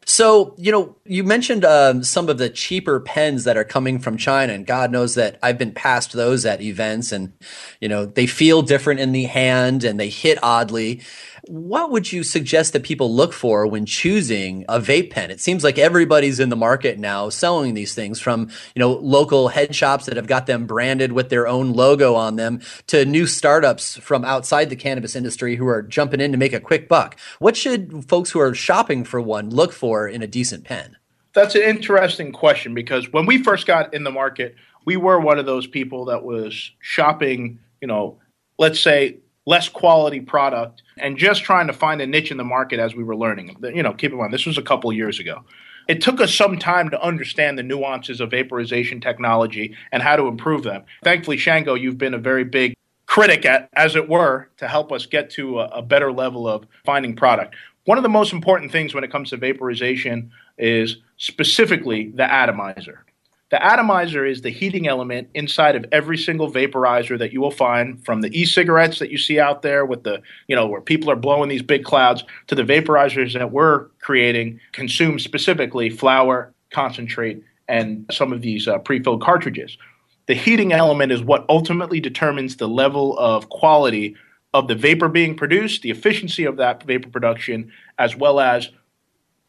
So, 0.09 0.55
you 0.57 0.71
know, 0.71 0.95
you 1.03 1.25
mentioned 1.25 1.65
um, 1.65 2.01
some 2.01 2.29
of 2.29 2.37
the 2.37 2.49
cheaper 2.49 3.01
pens 3.01 3.43
that 3.43 3.57
are 3.57 3.65
coming 3.65 3.99
from 3.99 4.15
China, 4.15 4.53
and 4.53 4.65
God 4.65 4.89
knows 4.89 5.15
that 5.15 5.37
I've 5.43 5.57
been 5.57 5.73
past 5.73 6.13
those 6.13 6.45
at 6.45 6.61
events, 6.61 7.11
and, 7.11 7.33
you 7.81 7.89
know, 7.89 8.05
they 8.05 8.25
feel 8.25 8.61
different 8.61 9.01
in 9.01 9.11
the 9.11 9.25
hand 9.25 9.83
and 9.83 9.99
they 9.99 10.07
hit 10.07 10.41
oddly 10.41 11.01
what 11.47 11.91
would 11.91 12.11
you 12.11 12.23
suggest 12.23 12.73
that 12.73 12.83
people 12.83 13.13
look 13.13 13.33
for 13.33 13.65
when 13.65 13.85
choosing 13.85 14.65
a 14.67 14.79
vape 14.79 15.11
pen? 15.11 15.31
It 15.31 15.39
seems 15.39 15.63
like 15.63 15.77
everybody's 15.77 16.39
in 16.39 16.49
the 16.49 16.55
market 16.55 16.99
now 16.99 17.29
selling 17.29 17.73
these 17.73 17.93
things 17.93 18.19
from, 18.19 18.49
you 18.75 18.79
know, 18.79 18.93
local 18.93 19.47
head 19.47 19.73
shops 19.73 20.05
that 20.05 20.17
have 20.17 20.27
got 20.27 20.45
them 20.45 20.65
branded 20.65 21.13
with 21.13 21.29
their 21.29 21.47
own 21.47 21.73
logo 21.73 22.15
on 22.15 22.35
them 22.35 22.61
to 22.87 23.05
new 23.05 23.25
startups 23.25 23.97
from 23.97 24.25
outside 24.25 24.69
the 24.69 24.75
cannabis 24.75 25.15
industry 25.15 25.55
who 25.55 25.67
are 25.67 25.81
jumping 25.81 26.19
in 26.19 26.31
to 26.31 26.37
make 26.37 26.53
a 26.53 26.59
quick 26.59 26.87
buck. 26.89 27.17
What 27.39 27.55
should 27.55 28.05
folks 28.07 28.31
who 28.31 28.39
are 28.39 28.53
shopping 28.53 29.03
for 29.03 29.21
one 29.21 29.49
look 29.49 29.71
for 29.71 29.96
in 30.05 30.21
a 30.21 30.27
decent 30.27 30.65
pen? 30.65 30.97
That's 31.33 31.55
an 31.55 31.61
interesting 31.61 32.33
question 32.33 32.73
because 32.73 33.13
when 33.13 33.25
we 33.25 33.41
first 33.41 33.65
got 33.65 33.93
in 33.93 34.03
the 34.03 34.11
market, 34.11 34.55
we 34.85 34.97
were 34.97 35.19
one 35.19 35.39
of 35.39 35.45
those 35.45 35.67
people 35.67 36.05
that 36.05 36.23
was 36.23 36.71
shopping, 36.81 37.59
you 37.79 37.87
know, 37.87 38.17
let's 38.57 38.79
say 38.79 39.17
less 39.45 39.69
quality 39.69 40.19
product 40.19 40.83
and 40.97 41.17
just 41.17 41.43
trying 41.43 41.67
to 41.67 41.73
find 41.73 42.01
a 42.01 42.07
niche 42.07 42.31
in 42.31 42.37
the 42.37 42.43
market 42.43 42.79
as 42.79 42.95
we 42.95 43.03
were 43.03 43.15
learning. 43.15 43.55
You 43.61 43.81
know, 43.83 43.93
keep 43.93 44.11
in 44.11 44.17
mind, 44.17 44.33
this 44.33 44.45
was 44.45 44.57
a 44.57 44.61
couple 44.61 44.91
years 44.91 45.19
ago. 45.19 45.43
It 45.87 46.01
took 46.01 46.19
us 46.19 46.35
some 46.35 46.59
time 46.59 46.89
to 46.89 47.01
understand 47.01 47.57
the 47.57 47.63
nuances 47.63 48.19
of 48.19 48.31
vaporization 48.31 48.99
technology 48.99 49.75
and 49.91 50.03
how 50.03 50.17
to 50.17 50.27
improve 50.27 50.63
them. 50.63 50.83
Thankfully, 51.03 51.37
Shango, 51.37 51.75
you've 51.75 51.97
been 51.97 52.13
a 52.13 52.19
very 52.19 52.43
big 52.43 52.73
critic, 53.05 53.45
at, 53.45 53.69
as 53.73 53.95
it 53.95 54.09
were, 54.09 54.49
to 54.57 54.67
help 54.67 54.91
us 54.91 55.05
get 55.05 55.29
to 55.31 55.61
a, 55.61 55.67
a 55.67 55.81
better 55.81 56.11
level 56.11 56.47
of 56.47 56.65
finding 56.85 57.15
product. 57.15 57.55
One 57.87 57.97
of 57.97 58.03
the 58.03 58.09
most 58.09 58.33
important 58.33 58.69
things 58.69 58.93
when 58.93 59.05
it 59.05 59.11
comes 59.13 59.29
to 59.29 59.37
vaporization 59.37 60.29
is 60.57 60.97
specifically 61.15 62.11
the 62.13 62.29
atomizer. 62.29 63.05
The 63.49 63.65
atomizer 63.65 64.25
is 64.25 64.41
the 64.41 64.49
heating 64.49 64.89
element 64.89 65.29
inside 65.33 65.77
of 65.77 65.85
every 65.93 66.17
single 66.17 66.51
vaporizer 66.51 67.17
that 67.17 67.31
you 67.31 67.39
will 67.39 67.49
find 67.49 68.03
from 68.03 68.19
the 68.19 68.37
e-cigarettes 68.37 68.99
that 68.99 69.09
you 69.09 69.17
see 69.17 69.39
out 69.39 69.61
there 69.61 69.85
with 69.85 70.03
the, 70.03 70.21
you 70.49 70.55
know, 70.57 70.67
where 70.67 70.81
people 70.81 71.09
are 71.09 71.15
blowing 71.15 71.47
these 71.47 71.61
big 71.61 71.85
clouds 71.85 72.25
to 72.47 72.55
the 72.55 72.63
vaporizers 72.63 73.31
that 73.35 73.53
we're 73.53 73.85
creating 74.01 74.59
consume 74.73 75.17
specifically 75.17 75.89
flower, 75.89 76.53
concentrate, 76.71 77.41
and 77.69 78.05
some 78.11 78.33
of 78.33 78.41
these 78.41 78.67
uh, 78.67 78.79
pre-filled 78.79 79.21
cartridges. 79.21 79.77
The 80.25 80.35
heating 80.35 80.73
element 80.73 81.13
is 81.13 81.23
what 81.23 81.45
ultimately 81.47 82.01
determines 82.01 82.57
the 82.57 82.67
level 82.67 83.17
of 83.17 83.47
quality 83.47 84.17
of 84.53 84.67
the 84.67 84.75
vapor 84.75 85.07
being 85.07 85.35
produced, 85.35 85.81
the 85.81 85.91
efficiency 85.91 86.45
of 86.45 86.57
that 86.57 86.83
vapor 86.83 87.09
production, 87.09 87.71
as 87.99 88.15
well 88.15 88.39
as 88.39 88.69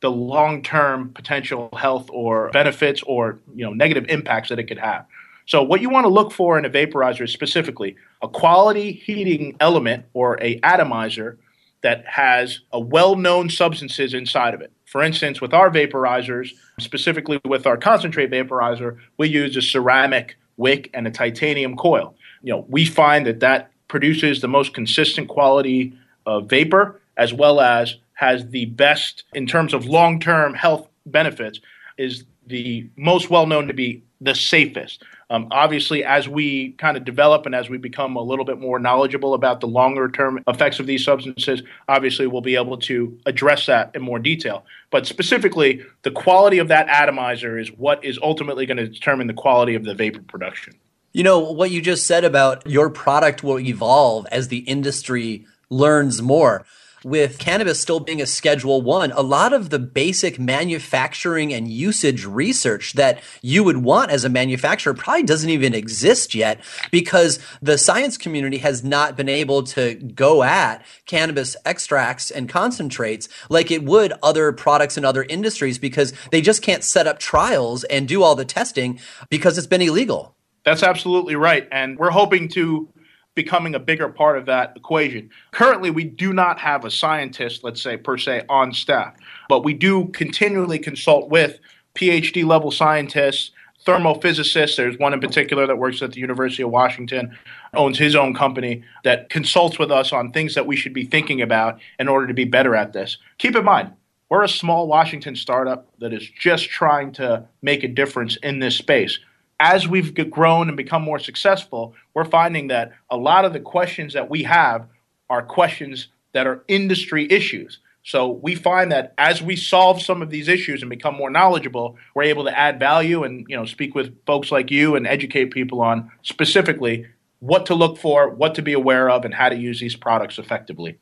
the 0.00 0.10
long-term 0.10 1.10
potential 1.10 1.68
health 1.76 2.08
or 2.12 2.50
benefits 2.50 3.02
or 3.02 3.40
you 3.54 3.64
know 3.64 3.72
negative 3.72 4.06
impacts 4.08 4.48
that 4.48 4.58
it 4.58 4.64
could 4.64 4.78
have. 4.78 5.06
So 5.46 5.62
what 5.62 5.80
you 5.80 5.88
want 5.88 6.04
to 6.04 6.10
look 6.10 6.30
for 6.32 6.58
in 6.58 6.64
a 6.64 6.70
vaporizer 6.70 7.22
is 7.22 7.32
specifically 7.32 7.96
a 8.22 8.28
quality 8.28 8.92
heating 8.92 9.56
element 9.60 10.04
or 10.12 10.38
a 10.42 10.60
atomizer 10.62 11.38
that 11.80 12.04
has 12.06 12.60
a 12.72 12.80
well-known 12.80 13.48
substances 13.48 14.12
inside 14.12 14.52
of 14.52 14.60
it. 14.60 14.72
For 14.84 15.02
instance, 15.02 15.40
with 15.40 15.54
our 15.54 15.70
vaporizers, 15.70 16.50
specifically 16.80 17.40
with 17.44 17.66
our 17.66 17.76
concentrate 17.76 18.30
vaporizer, 18.30 18.98
we 19.16 19.28
use 19.28 19.56
a 19.56 19.62
ceramic 19.62 20.36
wick 20.56 20.90
and 20.92 21.06
a 21.06 21.10
titanium 21.10 21.76
coil. 21.76 22.14
You 22.42 22.52
know, 22.52 22.66
we 22.68 22.84
find 22.84 23.26
that 23.26 23.40
that 23.40 23.70
produces 23.88 24.40
the 24.40 24.48
most 24.48 24.74
consistent 24.74 25.28
quality 25.28 25.92
of 26.26 26.48
vapor 26.48 27.00
as 27.16 27.34
well 27.34 27.60
as 27.60 27.96
has 28.14 28.48
the 28.50 28.64
best 28.66 29.24
in 29.34 29.46
terms 29.46 29.74
of 29.74 29.84
long 29.86 30.18
term 30.20 30.54
health 30.54 30.88
benefits, 31.06 31.60
is 31.98 32.24
the 32.46 32.88
most 32.96 33.28
well 33.28 33.46
known 33.46 33.66
to 33.66 33.74
be 33.74 34.02
the 34.20 34.34
safest. 34.34 35.02
Um, 35.30 35.48
obviously, 35.50 36.02
as 36.02 36.28
we 36.28 36.72
kind 36.72 36.96
of 36.96 37.04
develop 37.04 37.46
and 37.46 37.54
as 37.54 37.68
we 37.68 37.76
become 37.76 38.16
a 38.16 38.22
little 38.22 38.44
bit 38.44 38.58
more 38.58 38.78
knowledgeable 38.78 39.34
about 39.34 39.60
the 39.60 39.68
longer 39.68 40.08
term 40.10 40.42
effects 40.48 40.80
of 40.80 40.86
these 40.86 41.04
substances, 41.04 41.62
obviously 41.88 42.26
we'll 42.26 42.40
be 42.40 42.56
able 42.56 42.78
to 42.78 43.16
address 43.26 43.66
that 43.66 43.90
in 43.94 44.02
more 44.02 44.18
detail. 44.18 44.64
But 44.90 45.06
specifically, 45.06 45.82
the 46.02 46.10
quality 46.10 46.58
of 46.58 46.68
that 46.68 46.88
atomizer 46.88 47.58
is 47.58 47.68
what 47.70 48.04
is 48.04 48.18
ultimately 48.22 48.64
going 48.64 48.78
to 48.78 48.88
determine 48.88 49.26
the 49.26 49.34
quality 49.34 49.74
of 49.74 49.84
the 49.84 49.94
vapor 49.94 50.22
production. 50.22 50.74
You 51.12 51.22
know, 51.22 51.38
what 51.38 51.70
you 51.70 51.80
just 51.80 52.06
said 52.06 52.24
about 52.24 52.66
your 52.66 52.90
product 52.90 53.42
will 53.42 53.58
evolve 53.58 54.26
as 54.30 54.48
the 54.48 54.58
industry 54.58 55.46
learns 55.70 56.20
more. 56.20 56.66
With 57.02 57.38
cannabis 57.38 57.80
still 57.80 58.00
being 58.00 58.20
a 58.20 58.26
schedule 58.26 58.82
1 58.82 59.12
a 59.12 59.22
lot 59.22 59.52
of 59.52 59.70
the 59.70 59.78
basic 59.78 60.38
manufacturing 60.38 61.54
and 61.54 61.68
usage 61.68 62.26
research 62.26 62.94
that 62.94 63.20
you 63.40 63.62
would 63.62 63.78
want 63.78 64.10
as 64.10 64.24
a 64.24 64.28
manufacturer 64.28 64.92
probably 64.94 65.22
doesn't 65.22 65.48
even 65.48 65.74
exist 65.74 66.34
yet 66.34 66.60
because 66.90 67.38
the 67.62 67.78
science 67.78 68.18
community 68.18 68.58
has 68.58 68.82
not 68.82 69.16
been 69.16 69.28
able 69.28 69.62
to 69.62 69.94
go 69.94 70.42
at 70.42 70.84
cannabis 71.06 71.56
extracts 71.64 72.32
and 72.32 72.48
concentrates 72.48 73.28
like 73.48 73.70
it 73.70 73.84
would 73.84 74.12
other 74.20 74.50
products 74.52 74.98
in 74.98 75.04
other 75.04 75.22
industries 75.22 75.78
because 75.78 76.12
they 76.32 76.40
just 76.40 76.62
can't 76.62 76.82
set 76.82 77.06
up 77.06 77.20
trials 77.20 77.84
and 77.84 78.08
do 78.08 78.24
all 78.24 78.34
the 78.34 78.44
testing 78.44 78.98
because 79.30 79.56
it's 79.56 79.68
been 79.68 79.80
illegal 79.80 80.34
that's 80.68 80.82
absolutely 80.82 81.34
right. 81.34 81.66
And 81.72 81.98
we're 81.98 82.10
hoping 82.10 82.46
to 82.48 82.88
becoming 83.34 83.74
a 83.74 83.78
bigger 83.78 84.08
part 84.10 84.36
of 84.36 84.44
that 84.46 84.74
equation. 84.76 85.30
Currently, 85.52 85.90
we 85.90 86.04
do 86.04 86.34
not 86.34 86.58
have 86.58 86.84
a 86.84 86.90
scientist, 86.90 87.64
let's 87.64 87.80
say, 87.80 87.96
per 87.96 88.18
se, 88.18 88.44
on 88.50 88.74
staff, 88.74 89.14
but 89.48 89.64
we 89.64 89.72
do 89.72 90.08
continually 90.08 90.78
consult 90.78 91.30
with 91.30 91.58
PhD 91.94 92.44
level 92.44 92.70
scientists, 92.70 93.52
thermophysicists. 93.86 94.76
There's 94.76 94.98
one 94.98 95.14
in 95.14 95.20
particular 95.20 95.66
that 95.66 95.78
works 95.78 96.02
at 96.02 96.12
the 96.12 96.20
University 96.20 96.62
of 96.62 96.70
Washington, 96.70 97.38
owns 97.72 97.96
his 97.96 98.14
own 98.14 98.34
company 98.34 98.82
that 99.04 99.30
consults 99.30 99.78
with 99.78 99.90
us 99.90 100.12
on 100.12 100.32
things 100.32 100.54
that 100.54 100.66
we 100.66 100.76
should 100.76 100.92
be 100.92 101.06
thinking 101.06 101.40
about 101.40 101.80
in 101.98 102.08
order 102.08 102.26
to 102.26 102.34
be 102.34 102.44
better 102.44 102.74
at 102.74 102.92
this. 102.92 103.16
Keep 103.38 103.56
in 103.56 103.64
mind, 103.64 103.92
we're 104.28 104.44
a 104.44 104.48
small 104.48 104.86
Washington 104.86 105.34
startup 105.34 105.88
that 106.00 106.12
is 106.12 106.28
just 106.28 106.68
trying 106.68 107.12
to 107.12 107.46
make 107.62 107.84
a 107.84 107.88
difference 107.88 108.36
in 108.42 108.58
this 108.58 108.76
space 108.76 109.18
as 109.60 109.88
we've 109.88 110.14
grown 110.30 110.68
and 110.68 110.76
become 110.76 111.02
more 111.02 111.18
successful, 111.18 111.94
we're 112.14 112.24
finding 112.24 112.68
that 112.68 112.92
a 113.10 113.16
lot 113.16 113.44
of 113.44 113.52
the 113.52 113.60
questions 113.60 114.14
that 114.14 114.30
we 114.30 114.44
have 114.44 114.86
are 115.28 115.42
questions 115.42 116.08
that 116.32 116.46
are 116.46 116.64
industry 116.68 117.30
issues. 117.30 117.80
So 118.02 118.28
we 118.28 118.54
find 118.54 118.90
that 118.92 119.12
as 119.18 119.42
we 119.42 119.56
solve 119.56 120.00
some 120.00 120.22
of 120.22 120.30
these 120.30 120.48
issues 120.48 120.82
and 120.82 120.88
become 120.88 121.14
more 121.14 121.30
knowledgeable, 121.30 121.98
we're 122.14 122.22
able 122.22 122.44
to 122.44 122.58
add 122.58 122.78
value 122.78 123.24
and 123.24 123.44
you 123.48 123.56
know 123.56 123.66
speak 123.66 123.94
with 123.94 124.16
folks 124.24 124.50
like 124.50 124.70
you 124.70 124.96
and 124.96 125.06
educate 125.06 125.46
people 125.46 125.82
on 125.82 126.10
specifically 126.22 127.06
what 127.40 127.66
to 127.66 127.74
look 127.74 127.98
for, 127.98 128.30
what 128.30 128.54
to 128.54 128.62
be 128.62 128.72
aware 128.72 129.10
of, 129.10 129.24
and 129.24 129.34
how 129.34 129.48
to 129.48 129.56
use 129.56 129.78
these 129.80 129.94
products 129.94 130.38
effectively. 130.38 130.98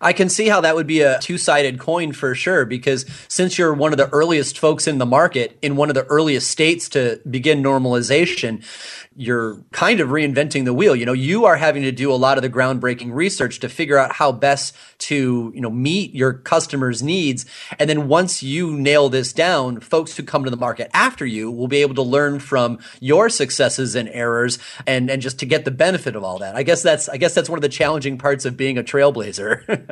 I 0.00 0.14
can 0.14 0.30
see 0.30 0.48
how 0.48 0.62
that 0.62 0.74
would 0.74 0.86
be 0.86 1.02
a 1.02 1.18
two 1.20 1.36
sided 1.36 1.78
coin 1.78 2.12
for 2.12 2.34
sure, 2.34 2.64
because 2.64 3.04
since 3.28 3.58
you're 3.58 3.74
one 3.74 3.92
of 3.92 3.98
the 3.98 4.08
earliest 4.08 4.58
folks 4.58 4.86
in 4.86 4.98
the 4.98 5.06
market, 5.06 5.58
in 5.60 5.76
one 5.76 5.90
of 5.90 5.94
the 5.94 6.04
earliest 6.06 6.50
states 6.50 6.88
to 6.90 7.20
begin 7.28 7.62
normalization, 7.62 8.64
you're 9.16 9.62
kind 9.72 10.00
of 10.00 10.08
reinventing 10.08 10.64
the 10.64 10.72
wheel. 10.72 10.96
You 10.96 11.04
know, 11.04 11.12
you 11.12 11.44
are 11.44 11.56
having 11.56 11.82
to 11.82 11.92
do 11.92 12.10
a 12.10 12.14
lot 12.14 12.38
of 12.38 12.42
the 12.42 12.48
groundbreaking 12.48 13.12
research 13.12 13.60
to 13.60 13.68
figure 13.68 13.98
out 13.98 14.12
how 14.12 14.32
best 14.32 14.74
to, 15.00 15.52
you 15.54 15.60
know, 15.60 15.68
meet 15.68 16.14
your 16.14 16.32
customers' 16.32 17.02
needs. 17.02 17.44
And 17.78 17.90
then 17.90 18.08
once 18.08 18.42
you 18.42 18.72
nail 18.72 19.10
this 19.10 19.34
down, 19.34 19.80
folks 19.80 20.16
who 20.16 20.22
come 20.22 20.44
to 20.44 20.50
the 20.50 20.56
market 20.56 20.90
after 20.94 21.26
you 21.26 21.50
will 21.50 21.68
be 21.68 21.82
able 21.82 21.96
to 21.96 22.02
learn 22.02 22.38
from 22.38 22.78
your 23.00 23.28
successes 23.28 23.94
and 23.94 24.08
errors 24.10 24.58
and, 24.86 25.10
and 25.10 25.20
just 25.20 25.38
to 25.40 25.46
get 25.46 25.66
the 25.66 25.70
benefit 25.70 26.16
of 26.16 26.24
all 26.24 26.38
that. 26.38 26.56
I 26.56 26.62
guess 26.62 26.82
that's, 26.82 27.08
I 27.08 27.18
guess 27.18 27.34
that's 27.34 27.50
one 27.50 27.58
of 27.58 27.62
the 27.62 27.68
challenging 27.68 28.16
parts 28.16 28.44
of 28.46 28.56
being 28.56 28.78
a 28.78 28.82
trailblazer. 28.82 29.88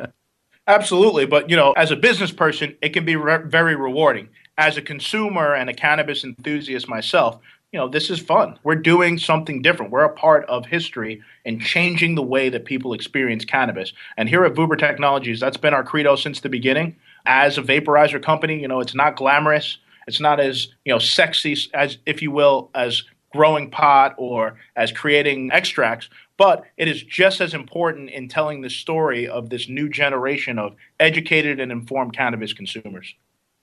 Absolutely. 0.69 1.25
But, 1.25 1.49
you 1.49 1.55
know, 1.55 1.71
as 1.71 1.89
a 1.89 1.95
business 1.95 2.31
person, 2.31 2.77
it 2.83 2.89
can 2.89 3.03
be 3.03 3.15
re- 3.15 3.41
very 3.43 3.75
rewarding. 3.75 4.29
As 4.55 4.77
a 4.77 4.83
consumer 4.83 5.55
and 5.55 5.67
a 5.67 5.73
cannabis 5.73 6.23
enthusiast 6.23 6.87
myself, 6.87 7.39
you 7.71 7.79
know, 7.79 7.87
this 7.87 8.11
is 8.11 8.19
fun. 8.19 8.59
We're 8.63 8.75
doing 8.75 9.17
something 9.17 9.63
different. 9.63 9.91
We're 9.91 10.03
a 10.03 10.13
part 10.13 10.45
of 10.45 10.67
history 10.67 11.23
and 11.43 11.59
changing 11.59 12.13
the 12.13 12.21
way 12.21 12.49
that 12.49 12.65
people 12.65 12.93
experience 12.93 13.45
cannabis. 13.45 13.93
And 14.15 14.29
here 14.29 14.45
at 14.45 14.53
Vuber 14.53 14.77
Technologies, 14.77 15.39
that's 15.39 15.57
been 15.57 15.73
our 15.73 15.83
credo 15.83 16.15
since 16.15 16.39
the 16.39 16.49
beginning. 16.49 16.95
As 17.25 17.57
a 17.57 17.63
vaporizer 17.63 18.21
company, 18.21 18.61
you 18.61 18.67
know, 18.67 18.79
it's 18.79 18.95
not 18.95 19.15
glamorous. 19.15 19.79
It's 20.07 20.19
not 20.19 20.39
as, 20.39 20.67
you 20.85 20.93
know, 20.93 20.99
sexy 20.99 21.57
as, 21.73 21.97
if 22.05 22.21
you 22.21 22.29
will, 22.29 22.69
as 22.75 23.03
growing 23.33 23.71
pot 23.71 24.13
or 24.17 24.59
as 24.75 24.91
creating 24.91 25.51
extracts, 25.51 26.09
but 26.39 26.63
it 26.77 26.87
is 26.87 27.03
just 27.03 27.41
as 27.41 27.53
important 27.53 28.09
in 28.09 28.29
telling 28.29 28.61
the 28.61 28.69
story 28.69 29.27
of 29.27 29.49
this 29.49 29.67
new 29.67 29.89
generation 29.89 30.57
of 30.57 30.73
educated 30.97 31.59
and 31.59 31.69
informed 31.69 32.15
cannabis 32.15 32.53
consumers. 32.53 33.13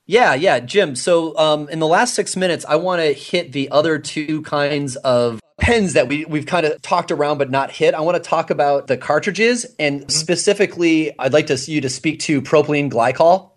Yeah, 0.04 0.34
yeah, 0.34 0.60
Jim. 0.60 0.94
So, 0.94 1.36
um, 1.38 1.70
in 1.70 1.80
the 1.80 1.86
last 1.86 2.14
six 2.14 2.36
minutes, 2.36 2.66
I 2.68 2.76
want 2.76 3.00
to 3.00 3.12
hit 3.14 3.52
the 3.52 3.70
other 3.70 3.98
two 3.98 4.42
kinds 4.42 4.96
of 4.96 5.40
pens 5.58 5.94
that 5.94 6.06
we, 6.06 6.26
we've 6.26 6.44
kind 6.44 6.66
of 6.66 6.80
talked 6.82 7.10
around 7.10 7.38
but 7.38 7.50
not 7.50 7.70
hit. 7.70 7.94
I 7.94 8.00
want 8.00 8.22
to 8.22 8.28
talk 8.28 8.50
about 8.50 8.88
the 8.88 8.98
cartridges, 8.98 9.64
and 9.78 10.02
mm-hmm. 10.02 10.10
specifically, 10.10 11.18
I'd 11.18 11.32
like 11.32 11.46
to 11.46 11.56
you 11.56 11.80
to 11.80 11.88
speak 11.88 12.20
to 12.20 12.42
propylene 12.42 12.90
glycol 12.90 13.52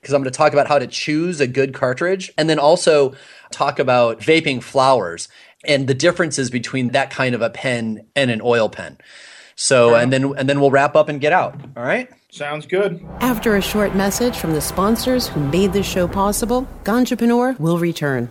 because 0.00 0.14
I'm 0.14 0.22
going 0.22 0.32
to 0.32 0.36
talk 0.36 0.52
about 0.52 0.68
how 0.68 0.78
to 0.78 0.86
choose 0.86 1.40
a 1.40 1.46
good 1.46 1.72
cartridge, 1.72 2.30
and 2.36 2.48
then 2.48 2.58
also 2.58 3.14
talk 3.50 3.78
about 3.78 4.20
vaping 4.20 4.62
flowers 4.62 5.28
and 5.64 5.86
the 5.86 5.94
differences 5.94 6.50
between 6.50 6.88
that 6.88 7.10
kind 7.10 7.34
of 7.34 7.42
a 7.42 7.50
pen 7.50 8.06
and 8.16 8.30
an 8.30 8.40
oil 8.42 8.68
pen. 8.68 8.98
So, 9.56 9.94
and 9.94 10.10
then 10.10 10.32
and 10.38 10.48
then 10.48 10.60
we'll 10.60 10.70
wrap 10.70 10.96
up 10.96 11.08
and 11.10 11.20
get 11.20 11.34
out. 11.34 11.60
All 11.76 11.82
right. 11.82 12.08
Sounds 12.30 12.64
good. 12.64 13.04
After 13.20 13.56
a 13.56 13.60
short 13.60 13.94
message 13.94 14.36
from 14.36 14.54
the 14.54 14.60
sponsors 14.60 15.26
who 15.28 15.40
made 15.40 15.72
this 15.72 15.86
show 15.86 16.06
possible, 16.06 16.66
Ganjapreneur 16.84 17.58
will 17.58 17.78
return. 17.78 18.30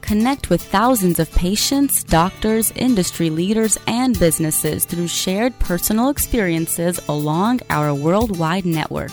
Connect 0.00 0.50
with 0.50 0.62
thousands 0.62 1.18
of 1.18 1.30
patients, 1.32 2.04
doctors, 2.04 2.72
industry 2.76 3.30
leaders, 3.30 3.78
and 3.86 4.18
businesses 4.18 4.84
through 4.84 5.08
shared 5.08 5.58
personal 5.58 6.08
experiences 6.08 7.00
along 7.08 7.60
our 7.70 7.94
worldwide 7.94 8.66
network. 8.66 9.10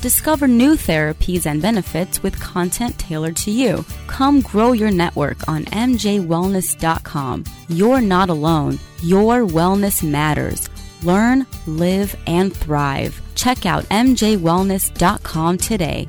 Discover 0.00 0.46
new 0.46 0.74
therapies 0.74 1.46
and 1.46 1.60
benefits 1.60 2.22
with 2.22 2.38
content 2.38 2.96
tailored 2.98 3.36
to 3.38 3.50
you. 3.50 3.84
Come 4.06 4.40
grow 4.42 4.72
your 4.72 4.92
network 4.92 5.48
on 5.48 5.64
MJWellness.com. 5.64 7.44
You're 7.68 8.00
not 8.00 8.30
alone. 8.30 8.78
Your 9.02 9.40
wellness 9.40 10.08
matters. 10.08 10.68
Learn, 11.02 11.46
live, 11.66 12.14
and 12.26 12.56
thrive. 12.56 13.20
Check 13.34 13.66
out 13.66 13.84
MJWellness.com 13.84 15.58
today. 15.58 16.08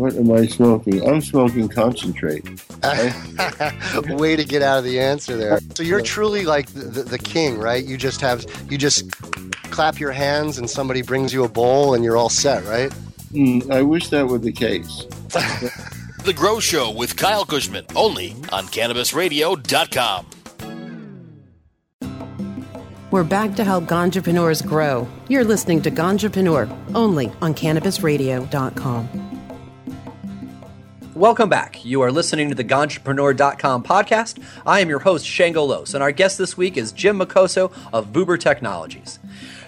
What 0.00 0.14
am 0.14 0.32
I 0.32 0.46
smoking? 0.46 1.06
I'm 1.06 1.20
smoking 1.20 1.68
concentrate. 1.68 2.42
Way 4.08 4.34
to 4.34 4.46
get 4.46 4.62
out 4.62 4.78
of 4.78 4.84
the 4.84 4.98
answer 4.98 5.36
there. 5.36 5.58
So 5.74 5.82
you're 5.82 6.00
truly 6.00 6.46
like 6.46 6.68
the, 6.68 6.84
the, 6.84 7.02
the, 7.02 7.18
king, 7.18 7.58
right? 7.58 7.84
You 7.84 7.98
just 7.98 8.22
have 8.22 8.46
you 8.70 8.78
just 8.78 9.10
clap 9.70 10.00
your 10.00 10.12
hands 10.12 10.56
and 10.56 10.70
somebody 10.70 11.02
brings 11.02 11.34
you 11.34 11.44
a 11.44 11.50
bowl 11.50 11.92
and 11.92 12.02
you're 12.02 12.16
all 12.16 12.30
set, 12.30 12.64
right? 12.64 12.90
Mm, 13.32 13.70
I 13.70 13.82
wish 13.82 14.08
that 14.08 14.26
were 14.26 14.38
the 14.38 14.52
case. 14.52 15.04
the 16.24 16.32
Grow 16.34 16.60
Show 16.60 16.90
with 16.92 17.14
Kyle 17.18 17.44
Kushman, 17.44 17.84
only 17.94 18.30
on 18.52 18.68
CannabisRadio.com. 18.68 20.26
We're 23.10 23.24
back 23.24 23.54
to 23.56 23.64
help 23.64 23.84
Ganjapreneurs 23.84 24.66
grow. 24.66 25.06
You're 25.28 25.44
listening 25.44 25.82
to 25.82 25.90
Ganjapreneur, 25.90 26.94
only 26.94 27.30
on 27.42 27.52
CannabisRadio.com. 27.52 29.29
Welcome 31.20 31.50
back. 31.50 31.84
You 31.84 32.00
are 32.00 32.10
listening 32.10 32.48
to 32.48 32.54
the 32.54 32.64
Ganjapreneur.com 32.64 33.82
podcast. 33.82 34.42
I 34.64 34.80
am 34.80 34.88
your 34.88 35.00
host, 35.00 35.26
Shango 35.26 35.62
Los, 35.64 35.92
and 35.92 36.02
our 36.02 36.12
guest 36.12 36.38
this 36.38 36.56
week 36.56 36.78
is 36.78 36.92
Jim 36.92 37.18
Makoso 37.18 37.70
of 37.92 38.06
Vuber 38.06 38.40
Technologies. 38.40 39.18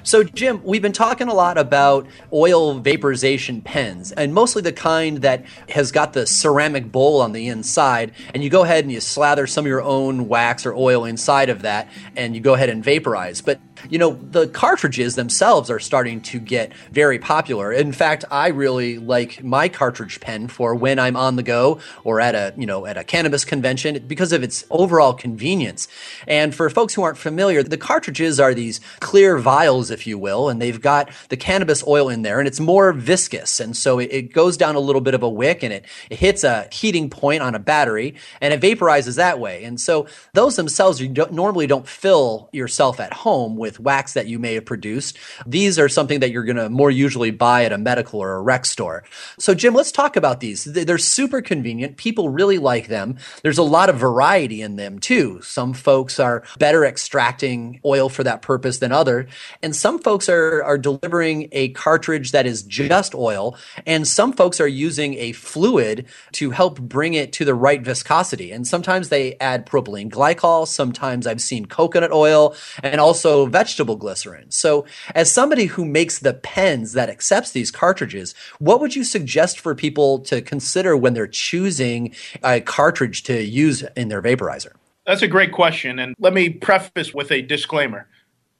So, 0.02 0.24
Jim, 0.24 0.62
we've 0.64 0.80
been 0.80 0.92
talking 0.92 1.28
a 1.28 1.34
lot 1.34 1.58
about 1.58 2.06
oil 2.32 2.78
vaporization 2.78 3.60
pens, 3.60 4.12
and 4.12 4.32
mostly 4.32 4.62
the 4.62 4.72
kind 4.72 5.18
that 5.18 5.44
has 5.68 5.92
got 5.92 6.14
the 6.14 6.26
ceramic 6.26 6.90
bowl 6.90 7.20
on 7.20 7.32
the 7.32 7.48
inside, 7.48 8.12
and 8.32 8.42
you 8.42 8.48
go 8.48 8.64
ahead 8.64 8.84
and 8.84 8.90
you 8.90 9.00
slather 9.00 9.46
some 9.46 9.66
of 9.66 9.68
your 9.68 9.82
own 9.82 10.28
wax 10.28 10.64
or 10.64 10.74
oil 10.74 11.04
inside 11.04 11.50
of 11.50 11.60
that, 11.60 11.86
and 12.16 12.34
you 12.34 12.40
go 12.40 12.54
ahead 12.54 12.70
and 12.70 12.82
vaporize. 12.82 13.42
But 13.42 13.60
you 13.90 13.98
know, 13.98 14.18
the 14.30 14.48
cartridges 14.48 15.14
themselves 15.14 15.70
are 15.70 15.80
starting 15.80 16.20
to 16.22 16.38
get 16.38 16.72
very 16.90 17.18
popular. 17.18 17.72
In 17.72 17.92
fact, 17.92 18.24
I 18.30 18.48
really 18.48 18.98
like 18.98 19.42
my 19.42 19.68
cartridge 19.68 20.20
pen 20.20 20.48
for 20.48 20.74
when 20.74 20.98
I'm 20.98 21.16
on 21.16 21.36
the 21.36 21.42
go 21.42 21.80
or 22.04 22.20
at 22.20 22.34
a, 22.34 22.54
you 22.56 22.66
know, 22.66 22.86
at 22.86 22.96
a 22.96 23.04
cannabis 23.04 23.44
convention 23.44 24.04
because 24.06 24.32
of 24.32 24.42
its 24.42 24.64
overall 24.70 25.14
convenience. 25.14 25.88
And 26.26 26.54
for 26.54 26.68
folks 26.70 26.94
who 26.94 27.02
aren't 27.02 27.18
familiar, 27.18 27.62
the 27.62 27.76
cartridges 27.76 28.40
are 28.40 28.54
these 28.54 28.80
clear 29.00 29.38
vials 29.38 29.90
if 29.90 30.06
you 30.06 30.18
will, 30.18 30.48
and 30.48 30.60
they've 30.60 30.80
got 30.80 31.10
the 31.28 31.36
cannabis 31.36 31.86
oil 31.86 32.08
in 32.08 32.22
there, 32.22 32.38
and 32.38 32.48
it's 32.48 32.60
more 32.60 32.92
viscous, 32.92 33.60
and 33.60 33.76
so 33.76 33.98
it, 33.98 34.12
it 34.12 34.32
goes 34.32 34.56
down 34.56 34.74
a 34.74 34.80
little 34.80 35.00
bit 35.00 35.14
of 35.14 35.22
a 35.22 35.28
wick, 35.28 35.62
and 35.62 35.72
it, 35.72 35.84
it 36.10 36.18
hits 36.18 36.44
a 36.44 36.68
heating 36.72 37.10
point 37.10 37.42
on 37.42 37.54
a 37.54 37.58
battery, 37.58 38.14
and 38.40 38.54
it 38.54 38.60
vaporizes 38.60 39.16
that 39.16 39.38
way. 39.38 39.64
And 39.64 39.80
so 39.80 40.06
those 40.32 40.56
themselves, 40.56 41.00
you 41.00 41.08
don't, 41.08 41.32
normally 41.32 41.66
don't 41.66 41.86
fill 41.86 42.48
yourself 42.52 43.00
at 43.00 43.12
home 43.12 43.56
with 43.56 43.71
wax 43.80 44.14
that 44.14 44.26
you 44.26 44.38
may 44.38 44.54
have 44.54 44.64
produced. 44.64 45.18
These 45.46 45.78
are 45.78 45.88
something 45.88 46.20
that 46.20 46.30
you're 46.30 46.44
going 46.44 46.56
to 46.56 46.70
more 46.70 46.90
usually 46.90 47.30
buy 47.30 47.64
at 47.64 47.72
a 47.72 47.78
medical 47.78 48.20
or 48.20 48.32
a 48.32 48.42
rec 48.42 48.66
store. 48.66 49.04
So, 49.38 49.54
Jim, 49.54 49.74
let's 49.74 49.92
talk 49.92 50.16
about 50.16 50.40
these. 50.40 50.64
They're 50.64 50.98
super 50.98 51.40
convenient. 51.42 51.96
People 51.96 52.28
really 52.28 52.58
like 52.58 52.88
them. 52.88 53.16
There's 53.42 53.58
a 53.58 53.62
lot 53.62 53.88
of 53.88 53.96
variety 53.96 54.62
in 54.62 54.76
them 54.76 54.98
too. 54.98 55.40
Some 55.42 55.72
folks 55.74 56.18
are 56.20 56.44
better 56.58 56.84
extracting 56.84 57.80
oil 57.84 58.08
for 58.08 58.24
that 58.24 58.42
purpose 58.42 58.78
than 58.78 58.92
other, 58.92 59.26
and 59.62 59.74
some 59.74 59.98
folks 59.98 60.28
are, 60.28 60.62
are 60.62 60.78
delivering 60.78 61.48
a 61.52 61.70
cartridge 61.70 62.32
that 62.32 62.46
is 62.46 62.62
just 62.62 63.14
oil, 63.14 63.56
and 63.86 64.06
some 64.06 64.32
folks 64.32 64.60
are 64.60 64.68
using 64.68 65.14
a 65.14 65.32
fluid 65.32 66.06
to 66.32 66.50
help 66.50 66.80
bring 66.80 67.14
it 67.14 67.32
to 67.34 67.44
the 67.44 67.54
right 67.54 67.82
viscosity. 67.82 68.52
And 68.52 68.66
sometimes 68.66 69.08
they 69.08 69.36
add 69.40 69.66
propylene 69.66 70.10
glycol, 70.10 70.66
sometimes 70.66 71.26
I've 71.26 71.40
seen 71.40 71.66
coconut 71.66 72.12
oil, 72.12 72.54
and 72.82 73.00
also 73.00 73.46
vegetable 73.62 73.94
glycerin. 73.94 74.50
So, 74.50 74.84
as 75.14 75.30
somebody 75.30 75.66
who 75.66 75.84
makes 75.84 76.18
the 76.18 76.34
pens 76.34 76.94
that 76.94 77.08
accepts 77.08 77.52
these 77.52 77.70
cartridges, 77.70 78.34
what 78.58 78.80
would 78.80 78.96
you 78.96 79.04
suggest 79.04 79.60
for 79.60 79.74
people 79.76 80.18
to 80.20 80.42
consider 80.42 80.96
when 80.96 81.14
they're 81.14 81.28
choosing 81.28 82.12
a 82.42 82.60
cartridge 82.60 83.22
to 83.24 83.44
use 83.44 83.84
in 83.96 84.08
their 84.08 84.20
vaporizer? 84.20 84.72
That's 85.06 85.22
a 85.22 85.28
great 85.28 85.52
question. 85.52 86.00
And 86.00 86.16
let 86.18 86.32
me 86.32 86.48
preface 86.48 87.14
with 87.14 87.30
a 87.30 87.40
disclaimer 87.42 88.08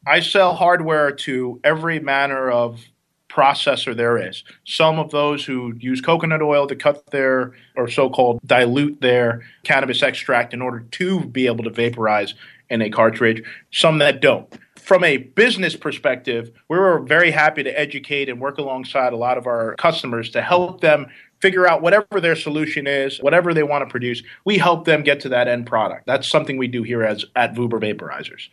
I 0.06 0.20
sell 0.20 0.54
hardware 0.54 1.12
to 1.26 1.60
every 1.64 1.98
manner 2.00 2.50
of 2.50 2.80
processor 3.28 3.96
there 3.96 4.18
is. 4.18 4.44
Some 4.64 4.98
of 4.98 5.10
those 5.10 5.44
who 5.44 5.74
use 5.78 6.00
coconut 6.00 6.42
oil 6.42 6.66
to 6.66 6.76
cut 6.76 7.10
their, 7.10 7.54
or 7.76 7.88
so 7.88 8.10
called 8.10 8.40
dilute 8.44 9.00
their 9.00 9.42
cannabis 9.64 10.02
extract 10.02 10.54
in 10.54 10.62
order 10.62 10.80
to 10.92 11.24
be 11.26 11.46
able 11.46 11.64
to 11.64 11.70
vaporize 11.70 12.34
in 12.68 12.82
a 12.82 12.90
cartridge, 12.90 13.42
some 13.70 13.98
that 13.98 14.20
don't. 14.20 14.52
From 14.82 15.04
a 15.04 15.16
business 15.16 15.76
perspective, 15.76 16.50
we 16.68 16.76
were 16.76 16.98
very 16.98 17.30
happy 17.30 17.62
to 17.62 17.70
educate 17.78 18.28
and 18.28 18.40
work 18.40 18.58
alongside 18.58 19.12
a 19.12 19.16
lot 19.16 19.38
of 19.38 19.46
our 19.46 19.76
customers 19.76 20.28
to 20.30 20.42
help 20.42 20.80
them 20.80 21.06
figure 21.40 21.68
out 21.68 21.82
whatever 21.82 22.20
their 22.20 22.34
solution 22.34 22.88
is, 22.88 23.18
whatever 23.20 23.54
they 23.54 23.62
want 23.62 23.82
to 23.82 23.90
produce. 23.90 24.24
We 24.44 24.58
help 24.58 24.84
them 24.84 25.04
get 25.04 25.20
to 25.20 25.28
that 25.28 25.46
end 25.46 25.66
product. 25.66 26.06
That's 26.06 26.28
something 26.28 26.56
we 26.58 26.66
do 26.66 26.82
here 26.82 27.04
as 27.04 27.24
at 27.36 27.54
Vuber 27.54 27.80
Vaporizers. 27.80 28.48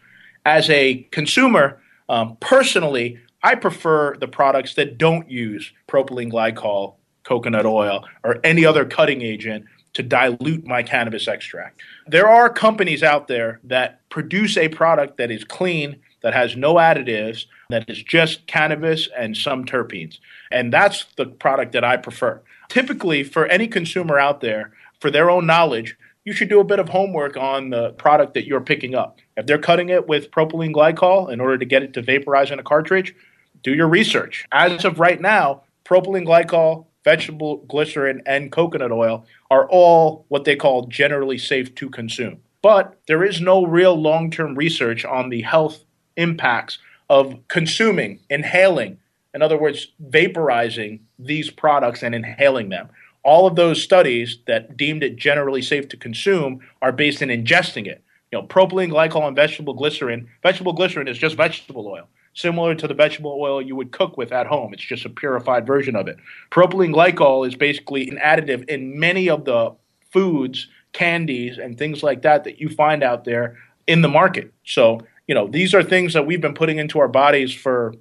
As 0.46 0.70
a 0.70 1.08
consumer, 1.12 1.82
um, 2.10 2.38
personally, 2.40 3.20
I 3.42 3.56
prefer 3.56 4.16
the 4.16 4.28
products 4.28 4.76
that 4.76 5.00
don't 5.00 5.30
use 5.32 5.72
propylene 5.88 6.32
glycol, 6.32 6.96
coconut 7.24 7.66
oil, 7.66 8.06
or 8.24 8.38
any 8.44 8.66
other 8.66 8.86
cutting 8.86 9.24
agent 9.24 9.66
to 9.94 10.04
dilute 10.04 10.66
my 10.68 10.84
cannabis 10.84 11.28
extract. 11.28 11.82
There 12.06 12.30
are 12.30 12.52
companies 12.52 13.02
out 13.02 13.28
there 13.28 13.60
that 13.64 14.08
produce 14.10 14.58
a 14.58 14.68
product 14.70 15.18
that 15.18 15.32
is 15.32 15.44
clean, 15.44 16.00
that 16.22 16.34
has 16.34 16.56
no 16.56 16.76
additives, 16.76 17.46
that 17.70 17.90
is 17.90 18.02
just 18.04 18.48
cannabis 18.48 19.08
and 19.18 19.36
some 19.36 19.66
terpenes. 19.66 20.20
And 20.52 20.74
that's 20.74 21.06
the 21.18 21.26
product 21.26 21.72
that 21.74 21.84
I 21.84 21.98
prefer. 21.98 22.42
Typically, 22.68 23.24
for 23.24 23.46
any 23.48 23.68
consumer 23.68 24.20
out 24.20 24.42
there, 24.42 24.74
for 25.00 25.10
their 25.10 25.30
own 25.30 25.46
knowledge, 25.46 25.98
you 26.26 26.34
should 26.34 26.50
do 26.50 26.60
a 26.60 26.66
bit 26.66 26.80
of 26.80 26.90
homework 26.90 27.38
on 27.38 27.70
the 27.70 27.92
product 27.94 28.34
that 28.34 28.46
you're 28.46 28.62
picking 28.62 28.96
up. 28.96 29.20
If 29.38 29.46
they're 29.46 29.58
cutting 29.58 29.90
it 29.90 30.08
with 30.08 30.32
propylene 30.32 30.74
glycol 30.74 31.32
in 31.32 31.40
order 31.40 31.58
to 31.58 31.66
get 31.66 31.84
it 31.84 31.94
to 31.94 32.02
vaporize 32.02 32.52
in 32.52 32.60
a 32.60 32.64
cartridge, 32.64 33.16
do 33.64 33.74
your 33.74 33.88
research. 33.88 34.46
As 34.52 34.86
of 34.86 35.00
right 35.00 35.20
now, 35.20 35.64
propylene 35.86 36.28
glycol, 36.28 36.86
vegetable 37.04 37.58
glycerin, 37.68 38.22
and 38.26 38.52
coconut 38.52 38.92
oil 38.92 39.26
are 39.50 39.68
all 39.70 40.26
what 40.28 40.46
they 40.46 40.56
call 40.56 40.88
generally 40.88 41.38
safe 41.38 41.74
to 41.76 41.90
consume. 41.90 42.42
But 42.62 43.00
there 43.08 43.24
is 43.24 43.40
no 43.40 43.66
real 43.66 43.96
long 44.00 44.30
term 44.30 44.56
research 44.56 45.06
on 45.06 45.30
the 45.30 45.42
health 45.42 45.84
impacts 46.20 46.78
of 47.10 47.40
consuming, 47.48 48.20
inhaling, 48.30 48.98
in 49.34 49.42
other 49.42 49.58
words, 49.58 49.88
vaporizing 50.10 51.00
these 51.18 51.50
products 51.50 52.04
and 52.04 52.14
inhaling 52.14 52.70
them. 52.70 52.90
All 53.24 53.48
of 53.48 53.56
those 53.56 53.82
studies 53.82 54.38
that 54.48 54.78
deemed 54.78 55.04
it 55.04 55.16
generally 55.16 55.62
safe 55.62 55.88
to 55.90 55.98
consume 55.98 56.62
are 56.82 56.92
based 56.92 57.22
in 57.22 57.30
ingesting 57.30 57.88
it. 57.88 58.04
You 58.32 58.40
know, 58.40 58.48
propylene 58.48 58.92
glycol 58.92 59.28
and 59.28 59.36
vegetable 59.36 59.74
glycerin. 59.74 60.30
Vegetable 60.44 60.74
glycerin 60.74 61.08
is 61.08 61.18
just 61.18 61.36
vegetable 61.36 61.88
oil 61.88 62.08
similar 62.34 62.76
to 62.76 62.88
the 62.88 62.94
vegetable 62.94 63.38
oil 63.40 63.62
you 63.62 63.76
would 63.76 63.92
cook 63.92 64.18
with 64.18 64.32
at 64.32 64.48
home. 64.48 64.74
It's 64.74 64.84
just 64.84 65.06
a 65.06 65.10
purified 65.10 65.66
version 65.68 65.96
of 65.96 66.08
it. 66.08 66.18
Propylene 66.52 66.94
glycol 66.94 67.48
is 67.48 67.56
basically 67.56 68.10
an 68.10 68.18
additive 68.18 68.68
in 68.70 69.00
many 69.00 69.30
of 69.30 69.46
the 69.46 69.76
foods, 70.12 70.68
candies, 70.94 71.58
and 71.58 71.78
things 71.78 72.02
like 72.02 72.22
that 72.24 72.44
that 72.46 72.60
you 72.60 72.70
find 72.70 73.04
out 73.04 73.26
there 73.26 73.58
in 73.88 74.02
the 74.02 74.08
market. 74.08 74.54
So, 74.64 75.02
you 75.30 75.36
know, 75.36 75.48
these 75.48 75.76
are 75.76 75.84
things 75.84 76.14
that 76.14 76.26
we've 76.26 76.42
been 76.42 76.56
putting 76.56 76.80
into 76.80 76.98
our 76.98 77.08
bodies 77.08 77.54
for, 77.54 77.94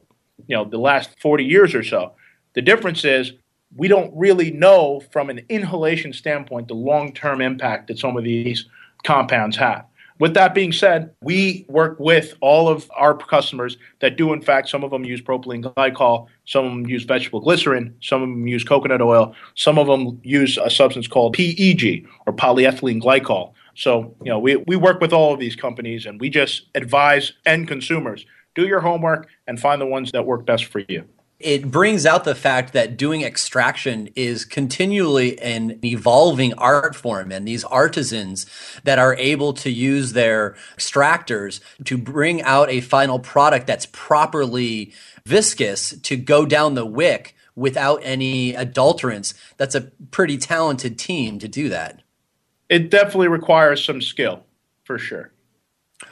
you 0.47 0.57
know, 0.57 0.64
the 0.64 0.79
last 0.79 1.11
40 1.21 1.45
years 1.45 1.75
or 1.75 1.83
so. 1.83 2.12
The 2.55 2.62
difference 2.62 3.05
is 3.05 3.35
we 3.77 3.87
don't 3.87 4.11
really 4.17 4.51
know 4.51 5.03
from 5.12 5.29
an 5.29 5.43
inhalation 5.51 6.14
standpoint 6.14 6.69
the 6.69 6.75
long 6.75 7.12
term 7.12 7.43
impact 7.43 7.88
that 7.88 7.99
some 7.99 8.17
of 8.17 8.25
these 8.25 8.67
compounds 9.05 9.59
have. 9.59 9.85
With 10.19 10.33
that 10.35 10.55
being 10.55 10.73
said, 10.73 11.14
we 11.21 11.67
work 11.69 12.01
with 12.01 12.35
all 12.41 12.67
of 12.67 12.91
our 12.97 13.14
customers 13.14 13.77
that 14.01 14.17
do, 14.17 14.33
in 14.33 14.41
fact, 14.41 14.71
some 14.71 14.83
of 14.83 14.91
them 14.91 15.05
use 15.05 15.21
propylene 15.21 15.62
glycol, 15.62 16.29
some 16.47 16.64
of 16.64 16.71
them 16.73 16.87
use 16.87 17.05
vegetable 17.05 17.41
glycerin, 17.41 17.95
some 18.01 18.23
of 18.23 18.29
them 18.31 18.49
use 18.49 18.64
coconut 18.64 19.03
oil, 19.03 19.35
some 19.55 19.79
of 19.79 19.87
them 19.87 20.19
use 20.25 20.57
a 20.57 20.71
substance 20.71 21.07
called 21.07 21.35
PEG 21.35 22.09
or 22.27 22.33
polyethylene 22.33 23.03
glycol. 23.03 23.53
So, 23.79 24.17
you 24.25 24.31
know, 24.31 24.41
we, 24.41 24.57
we 24.57 24.75
work 24.75 25.01
with 25.01 25.12
all 25.12 25.33
of 25.33 25.38
these 25.38 25.55
companies 25.55 26.05
and 26.05 26.21
we 26.21 26.31
just 26.31 26.67
advise 26.75 27.33
end 27.47 27.69
consumers 27.69 28.27
do 28.57 28.67
your 28.67 28.81
homework 28.81 29.29
and 29.47 29.61
find 29.61 29.81
the 29.81 29.87
ones 29.87 30.11
that 30.11 30.27
work 30.27 30.45
best 30.45 30.64
for 30.64 30.81
you. 30.88 31.05
It 31.38 31.71
brings 31.71 32.05
out 32.05 32.25
the 32.25 32.35
fact 32.35 32.73
that 32.73 32.97
doing 32.97 33.23
extraction 33.23 34.09
is 34.17 34.45
continually 34.45 35.38
an 35.41 35.79
evolving 35.85 36.55
art 36.55 36.97
form 36.97 37.31
and 37.31 37.47
these 37.47 37.62
artisans 37.62 38.47
that 38.83 38.99
are 38.99 39.14
able 39.14 39.53
to 39.53 39.71
use 39.71 40.12
their 40.12 40.57
extractors 40.77 41.61
to 41.85 41.97
bring 41.97 42.43
out 42.43 42.69
a 42.71 42.81
final 42.81 43.21
product 43.21 43.69
that's 43.69 43.87
properly 43.87 44.93
viscous 45.25 45.97
to 46.01 46.17
go 46.17 46.45
down 46.45 46.75
the 46.75 46.85
wick 46.85 47.37
without 47.55 48.01
any 48.03 48.55
adulterants. 48.55 49.35
That's 49.57 49.77
a 49.77 49.93
pretty 50.11 50.37
talented 50.37 50.99
team 50.99 51.38
to 51.38 51.47
do 51.47 51.69
that 51.69 52.03
it 52.69 52.91
definitely 52.91 53.29
requires 53.29 53.85
some 53.85 54.01
skill 54.01 54.45
for 54.85 54.99
sure 54.99 55.33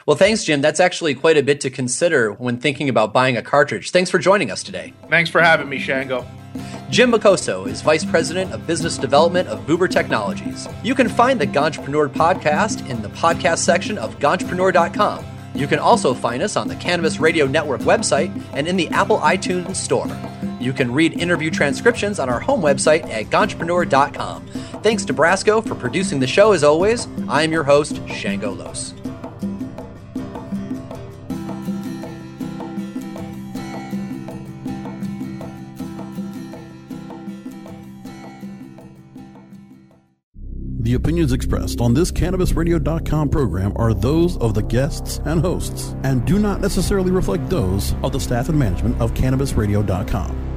well, 0.05 0.17
thanks, 0.17 0.43
Jim. 0.43 0.61
That's 0.61 0.79
actually 0.79 1.15
quite 1.15 1.37
a 1.37 1.43
bit 1.43 1.61
to 1.61 1.69
consider 1.69 2.31
when 2.33 2.57
thinking 2.57 2.89
about 2.89 3.13
buying 3.13 3.37
a 3.37 3.41
cartridge. 3.41 3.91
Thanks 3.91 4.09
for 4.09 4.19
joining 4.19 4.51
us 4.51 4.63
today. 4.63 4.93
Thanks 5.09 5.29
for 5.29 5.41
having 5.41 5.69
me, 5.69 5.79
Shango. 5.79 6.25
Jim 6.89 7.11
Makoso 7.11 7.67
is 7.67 7.81
Vice 7.81 8.05
President 8.05 8.51
of 8.53 8.65
Business 8.65 8.97
Development 8.97 9.47
of 9.47 9.65
Vuber 9.65 9.89
Technologies. 9.89 10.67
You 10.83 10.95
can 10.95 11.09
find 11.09 11.39
the 11.39 11.47
Ganjapreneur 11.47 12.09
podcast 12.09 12.89
in 12.89 13.01
the 13.01 13.09
podcast 13.09 13.59
section 13.59 13.97
of 13.97 14.17
ganjapreneur.com. 14.19 15.25
You 15.55 15.67
can 15.67 15.79
also 15.79 16.13
find 16.13 16.43
us 16.43 16.55
on 16.55 16.67
the 16.67 16.75
Cannabis 16.75 17.19
Radio 17.19 17.45
Network 17.45 17.81
website 17.81 18.31
and 18.53 18.67
in 18.67 18.77
the 18.77 18.87
Apple 18.89 19.19
iTunes 19.19 19.75
Store. 19.75 20.07
You 20.59 20.71
can 20.71 20.91
read 20.91 21.19
interview 21.19 21.49
transcriptions 21.49 22.19
on 22.19 22.29
our 22.29 22.39
home 22.39 22.61
website 22.61 23.09
at 23.09 23.25
ganjapreneur.com. 23.25 24.47
Thanks 24.83 25.05
to 25.05 25.13
Brasco 25.13 25.65
for 25.67 25.75
producing 25.75 26.19
the 26.19 26.27
show 26.27 26.53
as 26.53 26.63
always. 26.63 27.07
I 27.27 27.43
am 27.43 27.51
your 27.51 27.63
host, 27.63 27.99
Shango 28.07 28.51
Los. 28.53 28.93
The 40.87 40.93
opinions 40.93 41.33
expressed 41.33 41.81
on 41.81 41.93
this 41.93 42.13
CannabisRadio.com 42.13 43.27
program 43.27 43.73
are 43.75 43.93
those 43.93 44.37
of 44.37 44.53
the 44.53 44.63
guests 44.63 45.19
and 45.25 45.41
hosts 45.41 45.93
and 46.03 46.25
do 46.25 46.39
not 46.39 46.61
necessarily 46.61 47.11
reflect 47.11 47.49
those 47.49 47.93
of 48.03 48.13
the 48.13 48.21
staff 48.21 48.47
and 48.47 48.57
management 48.57 48.97
of 49.01 49.13
CannabisRadio.com. 49.13 50.56